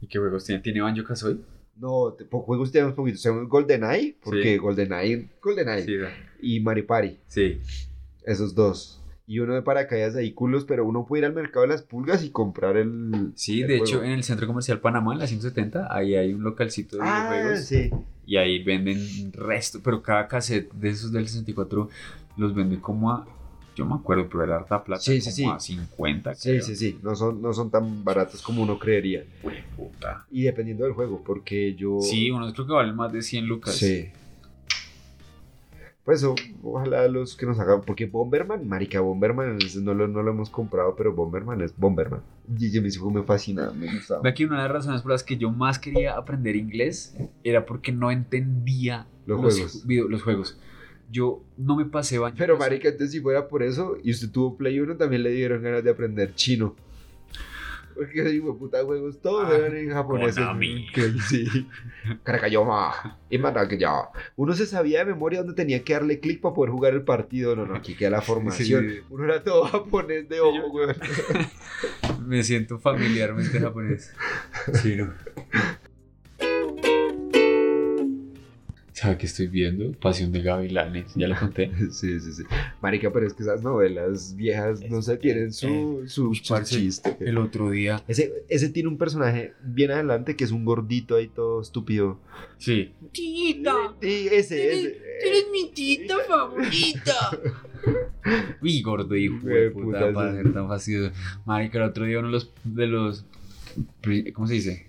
[0.00, 0.60] ¿Y qué juegos tiene?
[0.62, 1.38] ¿Tiene Banjo Kazooie?
[1.76, 3.22] No, te- juegos tenemos poquitos.
[3.22, 4.56] Tenemos GoldenEye, porque Sí.
[4.58, 5.96] GoldenEye, GoldenEye Sí,
[6.40, 7.58] y Maripari, sí.
[8.24, 9.02] esos dos.
[9.28, 12.22] Y uno de paracaídas de vehículos, pero uno puede ir al mercado de las pulgas
[12.22, 13.32] y comprar el.
[13.34, 13.84] Sí, el de juego.
[13.84, 17.28] hecho, en el Centro Comercial Panamá, en la 170, ahí hay un localcito de Ah,
[17.32, 17.64] videojuegos.
[17.64, 17.90] sí.
[18.24, 21.88] Y ahí venden resto, pero cada cassette de esos del 64
[22.36, 23.26] los venden como a.
[23.74, 25.02] Yo me acuerdo, pero era harta plata.
[25.02, 25.74] Sí, sí, como sí.
[25.74, 26.62] a 50, Sí, creo.
[26.62, 26.98] sí, sí.
[27.02, 29.24] No son, no son tan baratos como uno creería.
[29.42, 30.24] Hue puta.
[30.30, 31.98] Y dependiendo del juego, porque yo.
[32.00, 33.74] Sí, unos creo que valen más de 100 lucas.
[33.74, 34.06] Sí.
[36.06, 40.30] Pues o- ojalá los que nos hagan, porque Bomberman, marica, Bomberman no lo, no lo
[40.30, 42.20] hemos comprado, pero Bomberman es Bomberman.
[42.58, 44.22] Y yo me hizo me fascina, me gustaba.
[44.22, 47.66] Ve aquí una de las razones por las que yo más quería aprender inglés era
[47.66, 49.84] porque no entendía Los juegos.
[49.86, 50.56] video- los juegos.
[51.10, 52.36] Yo no me pasé baño.
[52.38, 55.60] Pero marica, entonces si fuera por eso y usted tuvo Play 1, también le dieron
[55.62, 56.74] ganas de aprender chino.
[57.96, 60.36] Porque hijo de puta juegos todos Ah, eran en japonés.
[61.28, 61.66] Sí.
[62.22, 63.18] Karakayoma.
[63.30, 64.10] Y Manakaya.
[64.36, 67.56] Uno se sabía de memoria dónde tenía que darle clic para poder jugar el partido.
[67.56, 68.88] No, no, aquí queda la formación.
[68.88, 69.00] Sí.
[69.10, 70.94] Uno era todo japonés de ojo, weón.
[72.26, 74.12] Me siento familiarmente japonés.
[74.82, 75.12] Sí, no.
[79.06, 79.92] ¿Sabe qué estoy viendo?
[80.00, 81.12] Pasión de Gavilanes.
[81.14, 81.70] Ya lo conté.
[81.92, 82.42] Sí, sí, sí.
[82.82, 87.16] Marica, pero es que esas novelas viejas no sé, tienen su, su, su chiste.
[87.20, 88.02] El otro día.
[88.08, 92.18] Ese, ese tiene un personaje bien adelante que es un gordito ahí todo estúpido.
[92.58, 92.90] Sí.
[93.12, 94.90] Tita, Sí, ese, ese.
[94.90, 97.14] tú eres mi tita favorita.
[98.60, 101.14] Uy, gordo, hijo de puta, puta, para ser tan fastidioso.
[101.44, 103.24] Marica, el otro día uno de los, de los.
[104.34, 104.86] ¿Cómo se dice?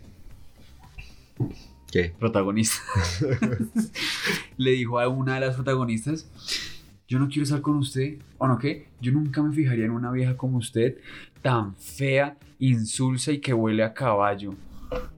[1.92, 2.14] ¿Qué?
[2.20, 2.78] protagonista
[4.58, 6.28] le dijo a una de las protagonistas
[7.08, 10.12] yo no quiero estar con usted o no qué yo nunca me fijaría en una
[10.12, 10.98] vieja como usted
[11.42, 14.54] tan fea insulsa y que huele a caballo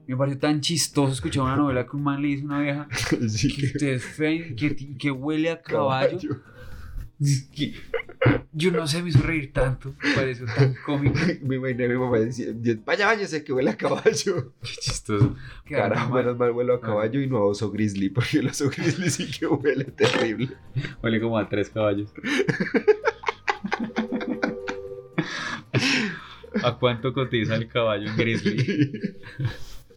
[0.06, 2.88] me pareció tan chistoso escuchar una novela que un man le dice a una vieja
[3.28, 6.18] Sí, que usted es fea y que, que huele a caballo,
[7.54, 7.74] Que-
[8.60, 11.94] yo no sé me hizo reír tanto me pareció tan cómico Me imaginé a mi
[11.96, 14.52] mamá diciendo, vaya, váyase que huele a caballo.
[14.62, 15.34] qué chistoso
[15.68, 19.10] Carajo, menos mal huele a caballo y no a oso grizzly, porque el oso grizzly
[19.10, 20.50] sí que huele terrible.
[21.02, 22.12] huele como a tres caballos
[26.62, 29.16] ¿A cuánto cotiza el caballo en Grizzly?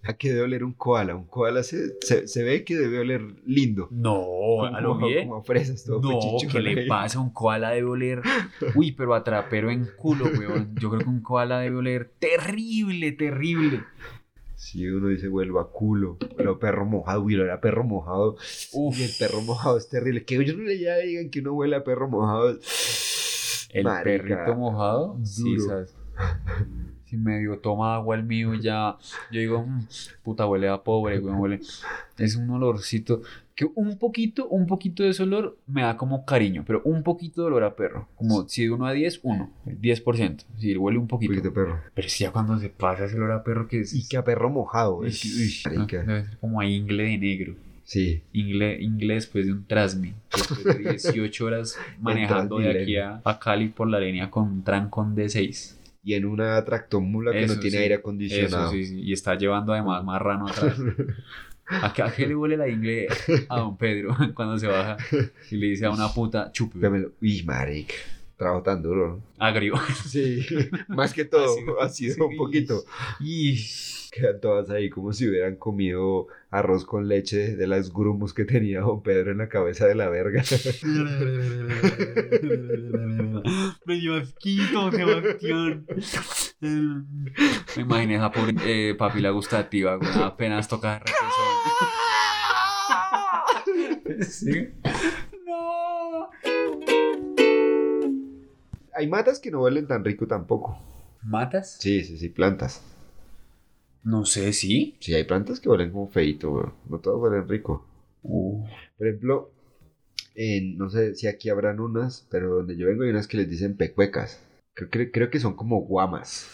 [0.07, 1.15] ¿A qué debe oler un koala?
[1.15, 3.87] Un koala se, se, se ve que debe oler lindo.
[3.91, 5.29] No, a lo como, bien.
[5.29, 6.19] como fresas, todo No,
[6.51, 6.87] ¿qué le ahí.
[6.87, 7.19] pasa?
[7.19, 8.21] Un koala debe oler.
[8.75, 10.75] Uy, pero a trapero en culo, weón.
[10.75, 13.83] Yo creo que un koala debe oler terrible, terrible.
[14.55, 18.37] Si uno dice vuelvo a culo, a perro mojado, uy, era perro mojado.
[18.71, 18.97] Uf.
[18.99, 20.23] Y el perro mojado es terrible.
[20.23, 22.57] Que ellos no le ya digan que uno huele a perro mojado.
[23.69, 25.59] El Marica, perrito mojado, sí.
[25.59, 25.95] ¿sabes?
[27.13, 28.97] Si medio toma agua el mío, ya.
[29.31, 29.85] Yo digo, "Mm,
[30.23, 31.59] puta, huele a pobre, weón, huele.
[32.17, 33.21] Es un olorcito.
[33.53, 37.41] Que un poquito, un poquito de ese olor me da como cariño, pero un poquito
[37.41, 38.07] de olor a perro.
[38.15, 39.51] Como si de 1 a 10, 1.
[39.79, 40.43] 10%.
[40.57, 41.33] Si huele un poquito.
[41.33, 41.79] poquito de perro.
[41.93, 43.93] Pero si ya cuando se pasa ese olor a perro que es.
[43.93, 45.05] Y que a perro mojado.
[45.05, 46.01] Es que, uy, marica.
[46.01, 47.53] Debe ser como a ingle de negro.
[47.83, 48.23] Sí.
[48.33, 50.15] Ingle, ingle después de un trasmi.
[50.35, 54.63] Después de 18 horas manejando de aquí a, a Cali por la línea con un
[54.63, 55.77] trancón de 6.
[56.03, 58.71] Y en una tractomula que Eso no tiene sí, aire Eso acondicionado.
[58.71, 59.01] sí, sí.
[59.01, 60.75] Y está llevando además marrano atrás.
[61.65, 63.07] ¿A qué, a qué le huele la ingle
[63.47, 64.97] a don Pedro cuando se baja
[65.49, 66.51] y le dice a una puta?
[66.73, 67.13] Dámelo.
[67.21, 67.95] Uy, marica.
[68.35, 69.23] Trabajo tan duro, ¿no?
[69.45, 69.75] Agrio.
[70.05, 70.45] Sí.
[70.89, 71.55] Más que todo.
[71.81, 72.83] Ha sido un poquito.
[73.21, 73.55] Y
[74.13, 78.81] Quedan todas ahí como si hubieran comido arroz con leche de las grumos que tenía
[78.81, 80.43] don Pedro en la cabeza de la verga.
[83.85, 85.87] Me dio asquito, Sebastián.
[86.61, 91.01] Me imaginé esa pobre eh, papila gustativa, güey, apenas toca.
[94.29, 94.69] Sí.
[95.47, 96.29] No.
[98.93, 100.77] Hay matas que no huelen tan rico tampoco.
[101.23, 101.77] ¿Matas?
[101.79, 102.92] Sí, sí, sí, plantas.
[104.03, 104.95] No sé, ¿sí?
[104.99, 106.73] Sí, hay plantas que huelen como feito, weón.
[106.89, 107.87] No todas huelen rico.
[108.21, 108.65] Uh,
[108.97, 109.51] Por ejemplo,
[110.35, 113.49] en- no sé si aquí habrán unas, pero donde yo vengo hay unas que les
[113.49, 114.41] dicen pecuecas.
[114.73, 116.49] Creo, creo, creo que son como guamas.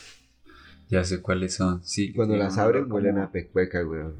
[0.89, 1.83] ya sé cuáles son.
[1.83, 2.13] Sí.
[2.13, 4.15] Cuando las abren olor huelen como- a pecueca, weón.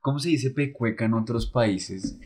[0.00, 2.18] ¿Cómo se dice pecueca en otros países?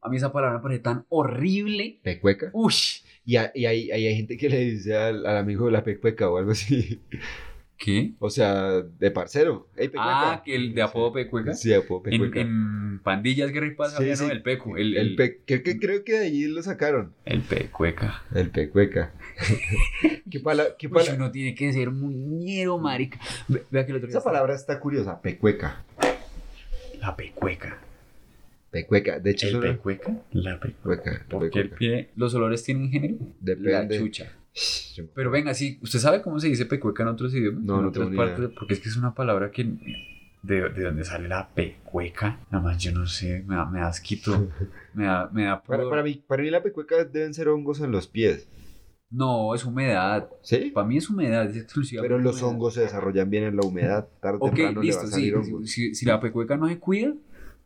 [0.00, 2.00] A mí esa palabra me parece tan horrible.
[2.02, 2.50] ¿Pecueca?
[2.52, 3.02] Ush.
[3.24, 6.28] Y, hay- y hay, hay, hay gente que le dice al, al amigo la pecueca
[6.28, 7.00] o algo así.
[7.84, 8.12] ¿Qué?
[8.20, 9.66] O sea, de parcero.
[9.98, 11.52] Ah, que el de apodo pecueca.
[11.54, 12.40] Sí, apodo En, pecueca.
[12.40, 14.24] en pandillas guerra y paz Sí, sí.
[14.30, 14.76] el pecu.
[14.76, 17.12] El, El el, pe- creo, que, creo que de allí lo sacaron.
[17.24, 18.22] el pecueca.
[18.34, 19.12] El pecueca.
[20.30, 23.18] ¿Qué, pala- qué Uy, pala- uno tiene que ser muñero, marica.
[23.48, 25.82] Ve- Vea que el otro Esa palabra está curiosa, pecueca.
[27.00, 27.78] La pecueca.
[28.70, 29.18] Pecueca.
[29.18, 30.16] De hecho, ¿El pecueca?
[30.30, 31.02] La pecueca.
[31.02, 31.26] pecueca.
[31.28, 31.76] Porque el pecueca.
[31.78, 32.10] pie...
[32.14, 33.16] ¿Los olores tienen género?
[33.42, 33.98] La Depende.
[33.98, 34.32] chucha.
[35.14, 35.78] Pero venga, sí.
[35.82, 37.62] ¿Usted sabe cómo se dice pecueca en otros idiomas?
[37.64, 38.36] No, en no otras tengo ni idea.
[38.36, 38.56] partes.
[38.58, 39.64] Porque es que es una palabra que...
[40.42, 42.40] De, de dónde sale la pecueca.
[42.50, 43.44] Nada más yo no sé.
[43.46, 44.48] Me da, me da asquito.
[44.94, 47.92] Me da, me da Para, para, mí, para mí la pecueca deben ser hongos en
[47.92, 48.46] los pies.
[49.08, 50.28] No, es humedad.
[50.42, 50.70] ¿Sí?
[50.74, 52.02] Para mí es humedad, es exclusiva.
[52.02, 52.48] Pero los humedad.
[52.50, 54.08] hongos se desarrollan bien en la humedad.
[54.20, 55.10] Tarde o Ok, temprano le va a sí.
[55.12, 55.34] salir
[55.64, 57.14] si- si la pecueca no se cuida,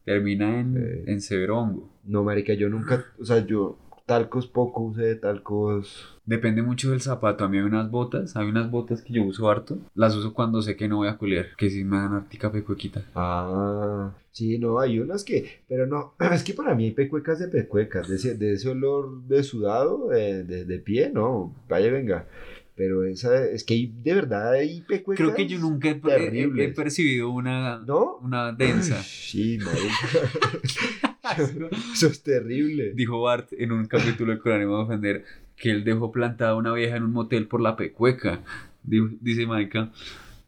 [0.05, 1.05] termina en, Eh.
[1.07, 1.91] en severo hongo.
[2.05, 3.05] No, marica, yo nunca...
[3.19, 6.13] O sea, yo talcos poco usé, talcos...
[6.25, 7.45] Depende mucho del zapato.
[7.45, 9.79] A mí hay unas botas, hay unas botas que yo uso harto.
[9.95, 13.05] Las uso cuando sé que no voy a culiar, que si me dan artica pecuequita.
[13.15, 15.61] Ah, sí, no, hay unas que...
[15.69, 18.09] Pero no, es que para mí hay pecuecas de pecuecas.
[18.09, 21.55] De ese, de ese olor de sudado, de, de, de pie, no.
[21.69, 22.27] Vaya, venga.
[22.75, 25.25] Pero esa, es que hay, de verdad hay pecuecas.
[25.25, 26.75] Creo que yo nunca he, he- he terribles.
[26.75, 28.17] percibido una, ¿No?
[28.17, 28.97] una densa.
[28.99, 31.06] Uy, Sí, marica.
[31.93, 32.93] Eso es terrible.
[32.95, 35.25] Dijo Bart en un capítulo de Con ánimo de ofender
[35.57, 38.41] que él dejó plantada una vieja en un motel por la pecueca.
[38.83, 39.91] Di- Dice Marica,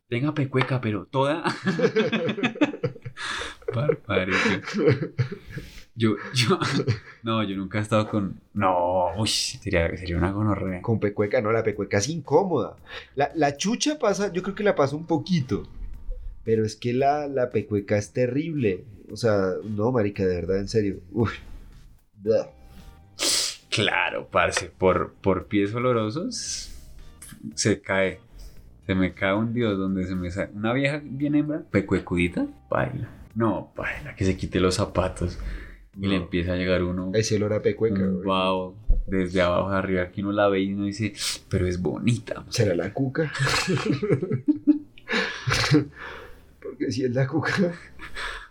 [0.08, 1.44] tenga pecueca, pero toda.
[5.94, 6.58] Yo, yo,
[7.24, 8.40] no, yo nunca he estado con.
[8.54, 10.80] No, uy, sería, sería una gonorrea.
[10.80, 12.76] Con pecueca, no, la pecueca es incómoda.
[13.16, 15.64] La, la chucha pasa, yo creo que la pasa un poquito.
[16.44, 18.84] Pero es que la, la pecueca es terrible.
[19.10, 21.00] O sea, no, marica, de verdad, en serio.
[21.12, 21.32] Uf.
[23.70, 26.72] Claro, parce, por, por pies olorosos
[27.54, 28.20] se cae.
[28.86, 30.50] Se me cae un dios donde se me sale.
[30.54, 33.08] Una vieja bien hembra, pecuecudita, baila.
[33.34, 35.38] No, baila, que se quite los zapatos.
[36.00, 38.00] Y le empieza a llegar uno, Ese olor a pecueca.
[38.24, 41.12] vaho, desde abajo a arriba, que uno la ve y uno dice,
[41.48, 42.44] pero es bonita.
[42.50, 43.32] ¿Será la cuca?
[46.62, 47.72] Porque si es la cuca,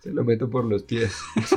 [0.07, 1.19] se lo meto por los pies.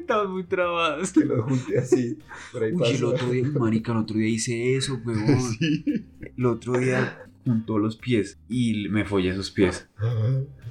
[0.00, 1.12] Estamos muy trabados.
[1.12, 2.18] Que lo junte así.
[2.50, 5.38] Por ahí Uy, el otro día, marica, el otro día hice eso, huevón.
[5.58, 5.84] Sí.
[6.36, 9.88] El otro día juntó los pies y me follé esos pies.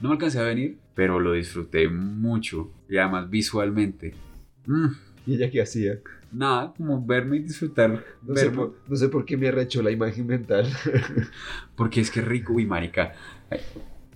[0.02, 2.72] No me alcancé a venir, pero lo disfruté mucho.
[2.90, 4.16] Y además visualmente.
[4.66, 4.88] Mm,
[5.28, 6.00] ¿Y ella qué hacía?
[6.32, 8.04] nada, como verme y disfrutar.
[8.22, 10.68] No sé, por, no sé por qué me arrechó la imagen mental.
[11.76, 12.54] Porque es que rico.
[12.54, 13.14] Uy, marica.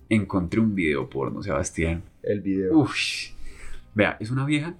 [0.09, 2.03] Encontré un video porno, Sebastián.
[2.23, 2.77] El video.
[2.77, 2.95] Uf.
[3.93, 4.75] Vea, es una vieja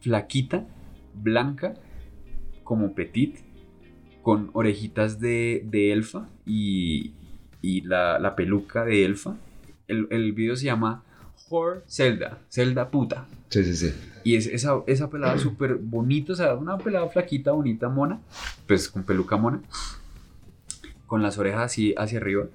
[0.00, 0.66] flaquita,
[1.14, 1.74] blanca,
[2.62, 3.38] como petit,
[4.22, 7.12] con orejitas de, de elfa y,
[7.62, 9.36] y la, la peluca de elfa.
[9.88, 11.02] El, el video se llama
[11.48, 13.26] Whore Zelda, Zelda puta.
[13.48, 13.94] Sí, sí, sí.
[14.24, 18.20] Y es esa, esa pelada súper bonita, o sea, una pelada flaquita, bonita, mona,
[18.66, 19.62] pues con peluca mona,
[21.06, 22.46] con las orejas así hacia arriba,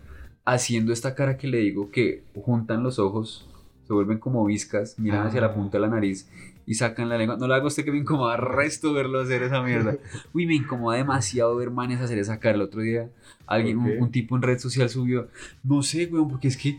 [0.46, 3.48] haciendo esta cara que le digo que juntan los ojos,
[3.88, 6.30] se vuelven como viscas, miran hacia la punta de la nariz
[6.66, 7.36] y sacan la lengua.
[7.38, 9.98] No le hago a usted que me incomoda resto verlo hacer esa mierda.
[10.34, 12.56] Uy, me incomoda demasiado ver manes hacer esa cara.
[12.56, 13.10] El otro día
[13.48, 15.28] alguien, un- tipo en red social subió,
[15.64, 16.78] no sé, weón, porque es que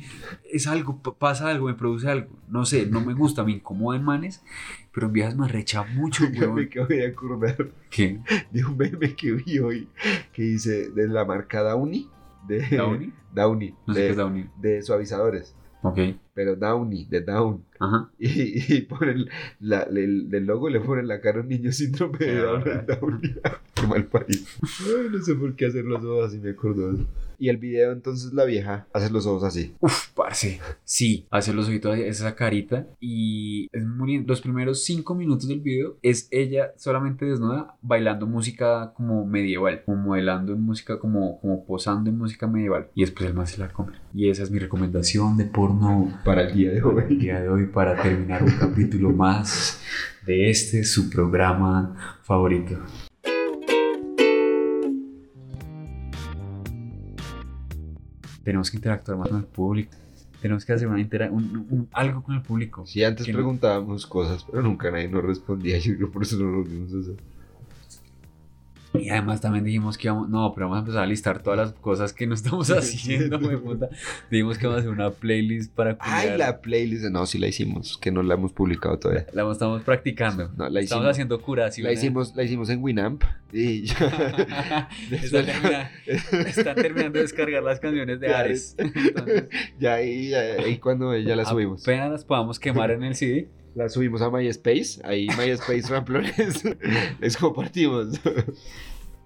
[0.50, 2.30] es algo, pa- pasa algo, me produce algo.
[2.48, 4.42] No sé, no me gusta, me incomoda en manes,
[4.94, 6.60] pero en viejas me recha mucho, me weón.
[6.60, 8.20] acabo de acordar ¿Qué?
[8.50, 9.88] de un meme que vi hoy
[10.32, 12.08] que dice de la marca Downy.
[12.46, 13.12] De, ¿Downy?
[13.34, 13.74] Downy.
[13.86, 14.46] No sé de, qué es Downy.
[14.60, 15.54] de suavizadores.
[15.84, 15.98] Ok,
[16.32, 17.64] Pero Downy, de Down.
[17.80, 18.08] ajá.
[18.18, 19.24] Y, y ponen
[19.58, 22.64] la, el, del logo le ponen la cara a un niño síndrome de Qué Down.
[22.86, 23.34] Downy.
[23.74, 24.08] Qué mal.
[24.12, 27.04] Ay, no sé por qué hacer los ojos así, me acuerdo.
[27.42, 29.74] Y el video, entonces la vieja hace los ojos así.
[29.80, 30.60] Uf, parce.
[30.84, 32.86] Sí, hace los ojitos, así, esa carita.
[33.00, 34.24] Y es muy bien.
[34.28, 39.82] Los primeros cinco minutos del video es ella solamente desnuda bailando música como medieval.
[39.84, 42.90] Como modelando en música, como, como posando en música medieval.
[42.94, 43.94] Y después el más se la come.
[44.14, 47.16] Y esa es mi recomendación de porno Para el día de para el hoy.
[47.16, 49.80] día de hoy para terminar un capítulo más
[50.24, 52.78] de este su programa favorito.
[58.44, 59.92] Tenemos que interactuar más con el público.
[60.40, 62.84] Tenemos que hacer una intera- un- un- algo con el público.
[62.86, 65.78] Sí, antes no- preguntábamos cosas, pero nunca nadie nos respondía.
[65.78, 67.14] Yo creo por eso no nos vimos eso.
[68.94, 71.72] Y además también dijimos que íbamos, no, pero vamos a empezar a listar todas las
[71.72, 73.88] cosas que no estamos haciendo, me puta.
[74.30, 76.38] Dijimos que vamos a hacer una playlist para Ay, culiar.
[76.38, 77.04] la playlist.
[77.06, 79.26] No, sí la hicimos, que no la hemos publicado todavía.
[79.32, 80.50] La estamos practicando.
[80.56, 81.06] No, la estamos hicimos.
[81.10, 81.86] haciendo curación.
[81.86, 83.24] La hicimos, la hicimos en Winamp.
[83.52, 85.90] Y ya, Están, termina-
[86.46, 88.74] están terminando de descargar las canciones de Ares.
[88.78, 89.44] Entonces,
[89.78, 91.82] ya ahí, ya- ahí cuando ya la subimos.
[91.82, 93.48] apenas las podamos quemar en el CD.
[93.74, 95.00] La subimos a MySpace.
[95.04, 96.62] Ahí MySpace Ramplones.
[97.20, 98.20] Les compartimos.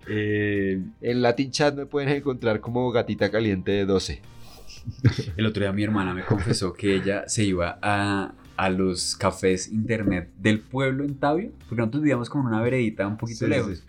[0.08, 4.20] Eh, En Latin Chat me pueden encontrar como gatita caliente de 12.
[5.36, 9.66] el otro día mi hermana me confesó que ella se iba a, a los cafés
[9.72, 13.50] internet del pueblo en Tabio, porque nosotros vivíamos como en una veredita un poquito sí,
[13.50, 13.78] lejos.
[13.78, 13.84] sí.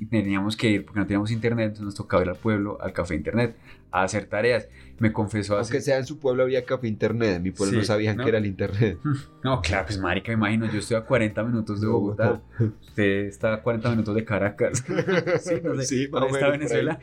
[0.00, 2.92] Y teníamos que ir, porque no teníamos internet, entonces nos tocaba ir al pueblo, al
[2.92, 3.56] café internet,
[3.92, 4.66] a hacer tareas.
[4.98, 5.86] Me confesó Aunque hace...
[5.86, 7.36] sea en su pueblo había café internet.
[7.36, 8.22] En mi pueblo Sí, no sabían ¿no?
[8.24, 8.98] que era el internet.
[9.44, 12.40] No, claro, pues marica, me imagino, yo estoy a 40 minutos de De Bogotá.
[12.80, 14.82] Usted está a 40 minutos de Caracas.
[15.42, 16.98] sí, no sé, Sí, más ¿dónde o está Venezuela?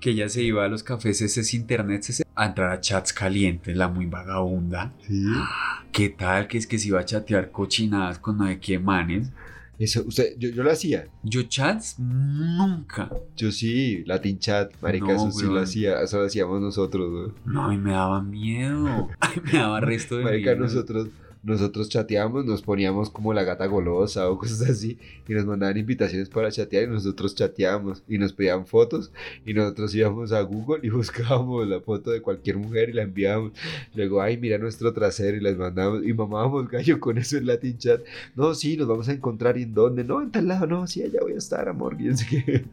[0.00, 3.76] que ella se iba a los cafés ese internet ese, a entrar a chats calientes,
[3.76, 4.92] la muy vagabunda.
[5.06, 5.26] Sí.
[5.92, 6.48] ¿Qué tal?
[6.48, 9.30] Que es que se iba a chatear cochinadas con no sé qué manes.
[9.80, 11.06] Eso, usted, yo, yo lo hacía.
[11.22, 13.10] Yo chats nunca.
[13.34, 17.32] Yo sí, Latin Chat, marica, No, eso sí lo hacía, eso lo hacíamos nosotros.
[17.46, 19.08] No, mí me daba miedo.
[19.20, 20.66] Ay, me daba resto de Marica, miedo.
[20.66, 21.08] nosotros,
[21.42, 26.28] nosotros chateábamos, nos poníamos como la gata golosa o cosas así y nos mandaban invitaciones
[26.28, 29.10] para chatear y nosotros chateábamos y nos pedían fotos
[29.46, 33.52] y nosotros íbamos a Google y buscábamos la foto de cualquier mujer y la enviábamos.
[33.94, 37.78] Luego, ay, mira nuestro trasero y las mandábamos y mamábamos gallo con eso en Latin
[37.78, 38.00] Chat.
[38.36, 41.02] No, sí, nos vamos a encontrar y en dónde, no, en tal lado, no, sí,
[41.02, 41.96] allá voy a estar, amor.
[42.28, 42.64] Qué.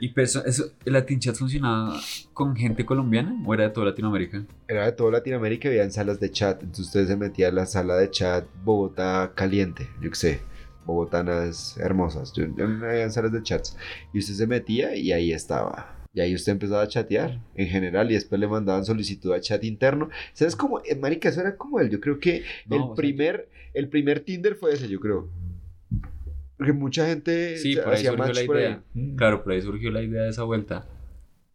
[0.00, 2.00] ¿Y perso- eso, el Latin Chat funcionaba
[2.32, 4.44] con gente colombiana o era de toda Latinoamérica?
[4.68, 6.62] Era de toda Latinoamérica y habían salas de chat.
[6.62, 10.40] Entonces usted se metía a la sala de chat Bogotá caliente, yo qué sé,
[10.86, 12.32] bogotanas hermosas.
[12.38, 13.76] Habían salas de chats.
[14.12, 15.96] Y usted se metía y ahí estaba.
[16.12, 19.62] Y ahí usted empezaba a chatear en general y después le mandaban solicitud a chat
[19.64, 20.08] interno.
[20.32, 20.80] ¿Sabes cómo?
[20.84, 21.90] Eh, Marica, eso era como él.
[21.90, 25.28] Yo creo que No, el, sea, primer, el primer Tinder fue ese, yo creo.
[26.60, 28.62] Porque mucha gente Sí, por ahí hacía surgió la por ahí.
[28.64, 28.82] idea.
[29.16, 30.86] Claro, por ahí surgió la idea de esa vuelta.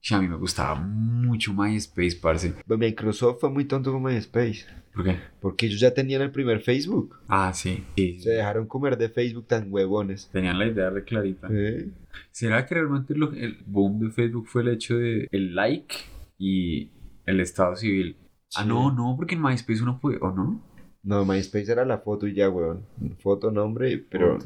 [0.01, 2.53] Y a mí me gustaba mucho MySpace, parce.
[2.67, 4.65] Pero Microsoft fue muy tonto con MySpace.
[4.93, 5.17] ¿Por qué?
[5.39, 7.17] Porque ellos ya tenían el primer Facebook.
[7.27, 7.83] Ah, sí.
[7.95, 8.19] sí.
[8.19, 10.27] Se dejaron comer de Facebook tan huevones.
[10.31, 11.47] Tenían la idea re clarita.
[11.51, 11.87] ¿Eh?
[12.31, 15.95] ¿Será que realmente lo- el boom de Facebook fue el hecho de el like
[16.39, 16.89] y
[17.27, 18.15] el estado civil?
[18.55, 20.61] Ah, no, no, porque en MySpace uno puede, ¿o no?
[21.03, 22.83] No, MySpace era la foto y ya, weón.
[23.19, 24.39] Foto, nombre, pero...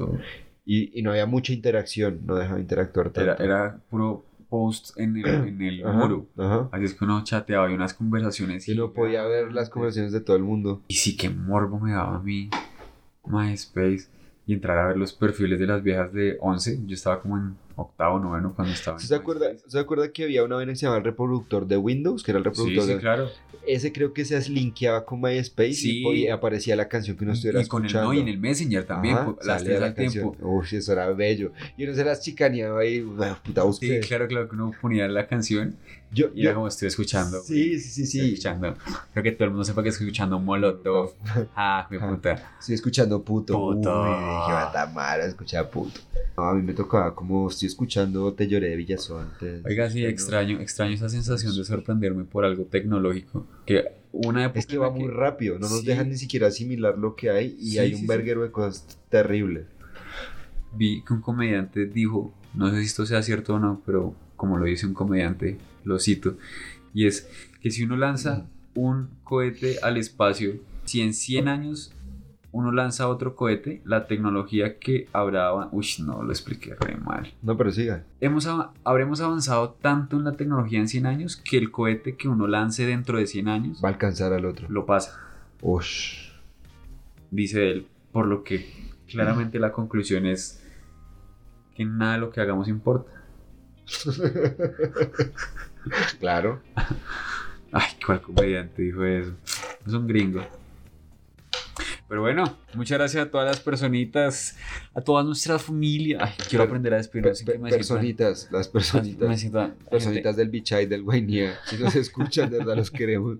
[0.72, 3.42] Y, y no había mucha interacción, no dejaba interactuar tanto.
[3.42, 6.26] Era, era puro post en el, en el Ajá, muro.
[6.38, 6.68] Ajá.
[6.70, 8.68] Así es que uno chateaba y unas conversaciones.
[8.68, 10.80] Y no podía ver las conversaciones de todo el mundo.
[10.86, 12.50] Y sí, que morbo me daba a mí
[13.26, 14.06] MySpace
[14.46, 16.86] y entrar a ver los perfiles de las viejas de 11.
[16.86, 19.46] Yo estaba como en octavo, noveno cuando estaba en ¿Se acuerda.
[19.66, 22.22] ¿Se acuerda que había una vaina que se llamaba el reproductor de Windows?
[22.22, 22.98] Que era el Sí, reproductor sí, de...
[22.98, 23.28] claro.
[23.66, 26.00] Ese creo que se linkeaba con MySpace Sí.
[26.00, 28.12] y podía- aparecía la canción que uno estuviera Y con el escuchando.
[28.12, 30.32] no, y en el Messenger también, Ajá, las tres la al tiempo.
[30.32, 30.50] canción.
[30.50, 31.52] Uf, eso era bello.
[31.76, 34.00] Y uno se las chicaneaba ahí, "Uf, puta, Sí, usted.
[34.06, 35.76] claro, claro, que uno ponía la canción
[36.12, 37.40] Yo, y era yo- como estoy escuchando.
[37.40, 38.28] Sí, sí, sí, Estoy sí.
[38.32, 38.74] escuchando.
[39.12, 41.12] Creo que todo el mundo sepa que estoy escuchando Molotov.
[41.54, 42.54] Ah, mi puta.
[42.58, 43.52] Estoy escuchando puto.
[43.54, 44.02] Puto.
[44.02, 44.08] Uy,
[44.46, 46.00] qué bata mala escuchar puto.
[46.36, 49.28] No, a mí me tocaba como estoy escuchando Te lloré de Villazón.
[49.40, 53.46] te- Oiga, sí, extraño, extraño esa sensación de sorprenderme por algo tecnológico.
[53.66, 55.86] Que una época Es que va muy rápido, no nos Sí.
[55.86, 59.66] dejan ni siquiera asimilar lo que hay y Sí, hay un verguero de cosas terribles.
[60.76, 64.56] vi que un comediante dijo, no sé si esto sea cierto o no, pero como
[64.56, 66.36] lo dice un comediante, lo cito,
[66.94, 67.28] y es
[67.60, 70.54] que si uno lanza un cohete al espacio,
[70.84, 71.92] si en 100 años
[72.52, 75.52] uno lanza otro cohete, la tecnología que habrá...
[75.70, 77.32] Uy, no, lo expliqué re mal.
[77.42, 78.04] No, pero siga.
[78.20, 78.48] Hemos,
[78.84, 82.84] habremos avanzado tanto en la tecnología en 100 años que el cohete que uno lance
[82.86, 84.66] dentro de 100 años Va a alcanzar al otro.
[84.68, 85.20] lo pasa,
[85.62, 86.30] Ush.
[87.30, 90.64] dice él, por lo que claramente la conclusión es
[91.76, 93.12] que nada de lo que hagamos importa.
[96.18, 96.60] claro.
[97.72, 99.32] Ay, ¿cuál comediante dijo eso?
[99.86, 100.40] Es un gringo.
[102.10, 104.56] Pero bueno, muchas gracias a todas las personitas,
[104.94, 106.18] a toda nuestra familia.
[106.20, 109.40] Ay, quiero aprender a despedirme Pe- pe- me personitas, las Me personitas.
[109.40, 111.56] sienta- Personitas del Bichay, del Guainía.
[111.66, 113.38] Si nos escuchan, de verdad los queremos.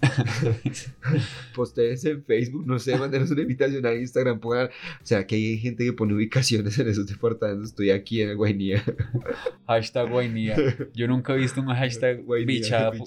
[1.56, 4.38] Posteen en Facebook, no sé, mándenos una invitación a Instagram.
[4.38, 4.70] Pongan, o
[5.02, 7.70] sea, que hay gente que pone ubicaciones en esos departamentos.
[7.70, 8.82] Estoy aquí en el Guainía.
[9.66, 10.56] Hashtag guainía.
[10.94, 12.92] Yo nunca he visto un hashtag Guainía.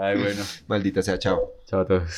[0.00, 0.42] Ay, bueno.
[0.66, 1.52] Maldita sea, chao.
[1.66, 2.10] Chao a todos.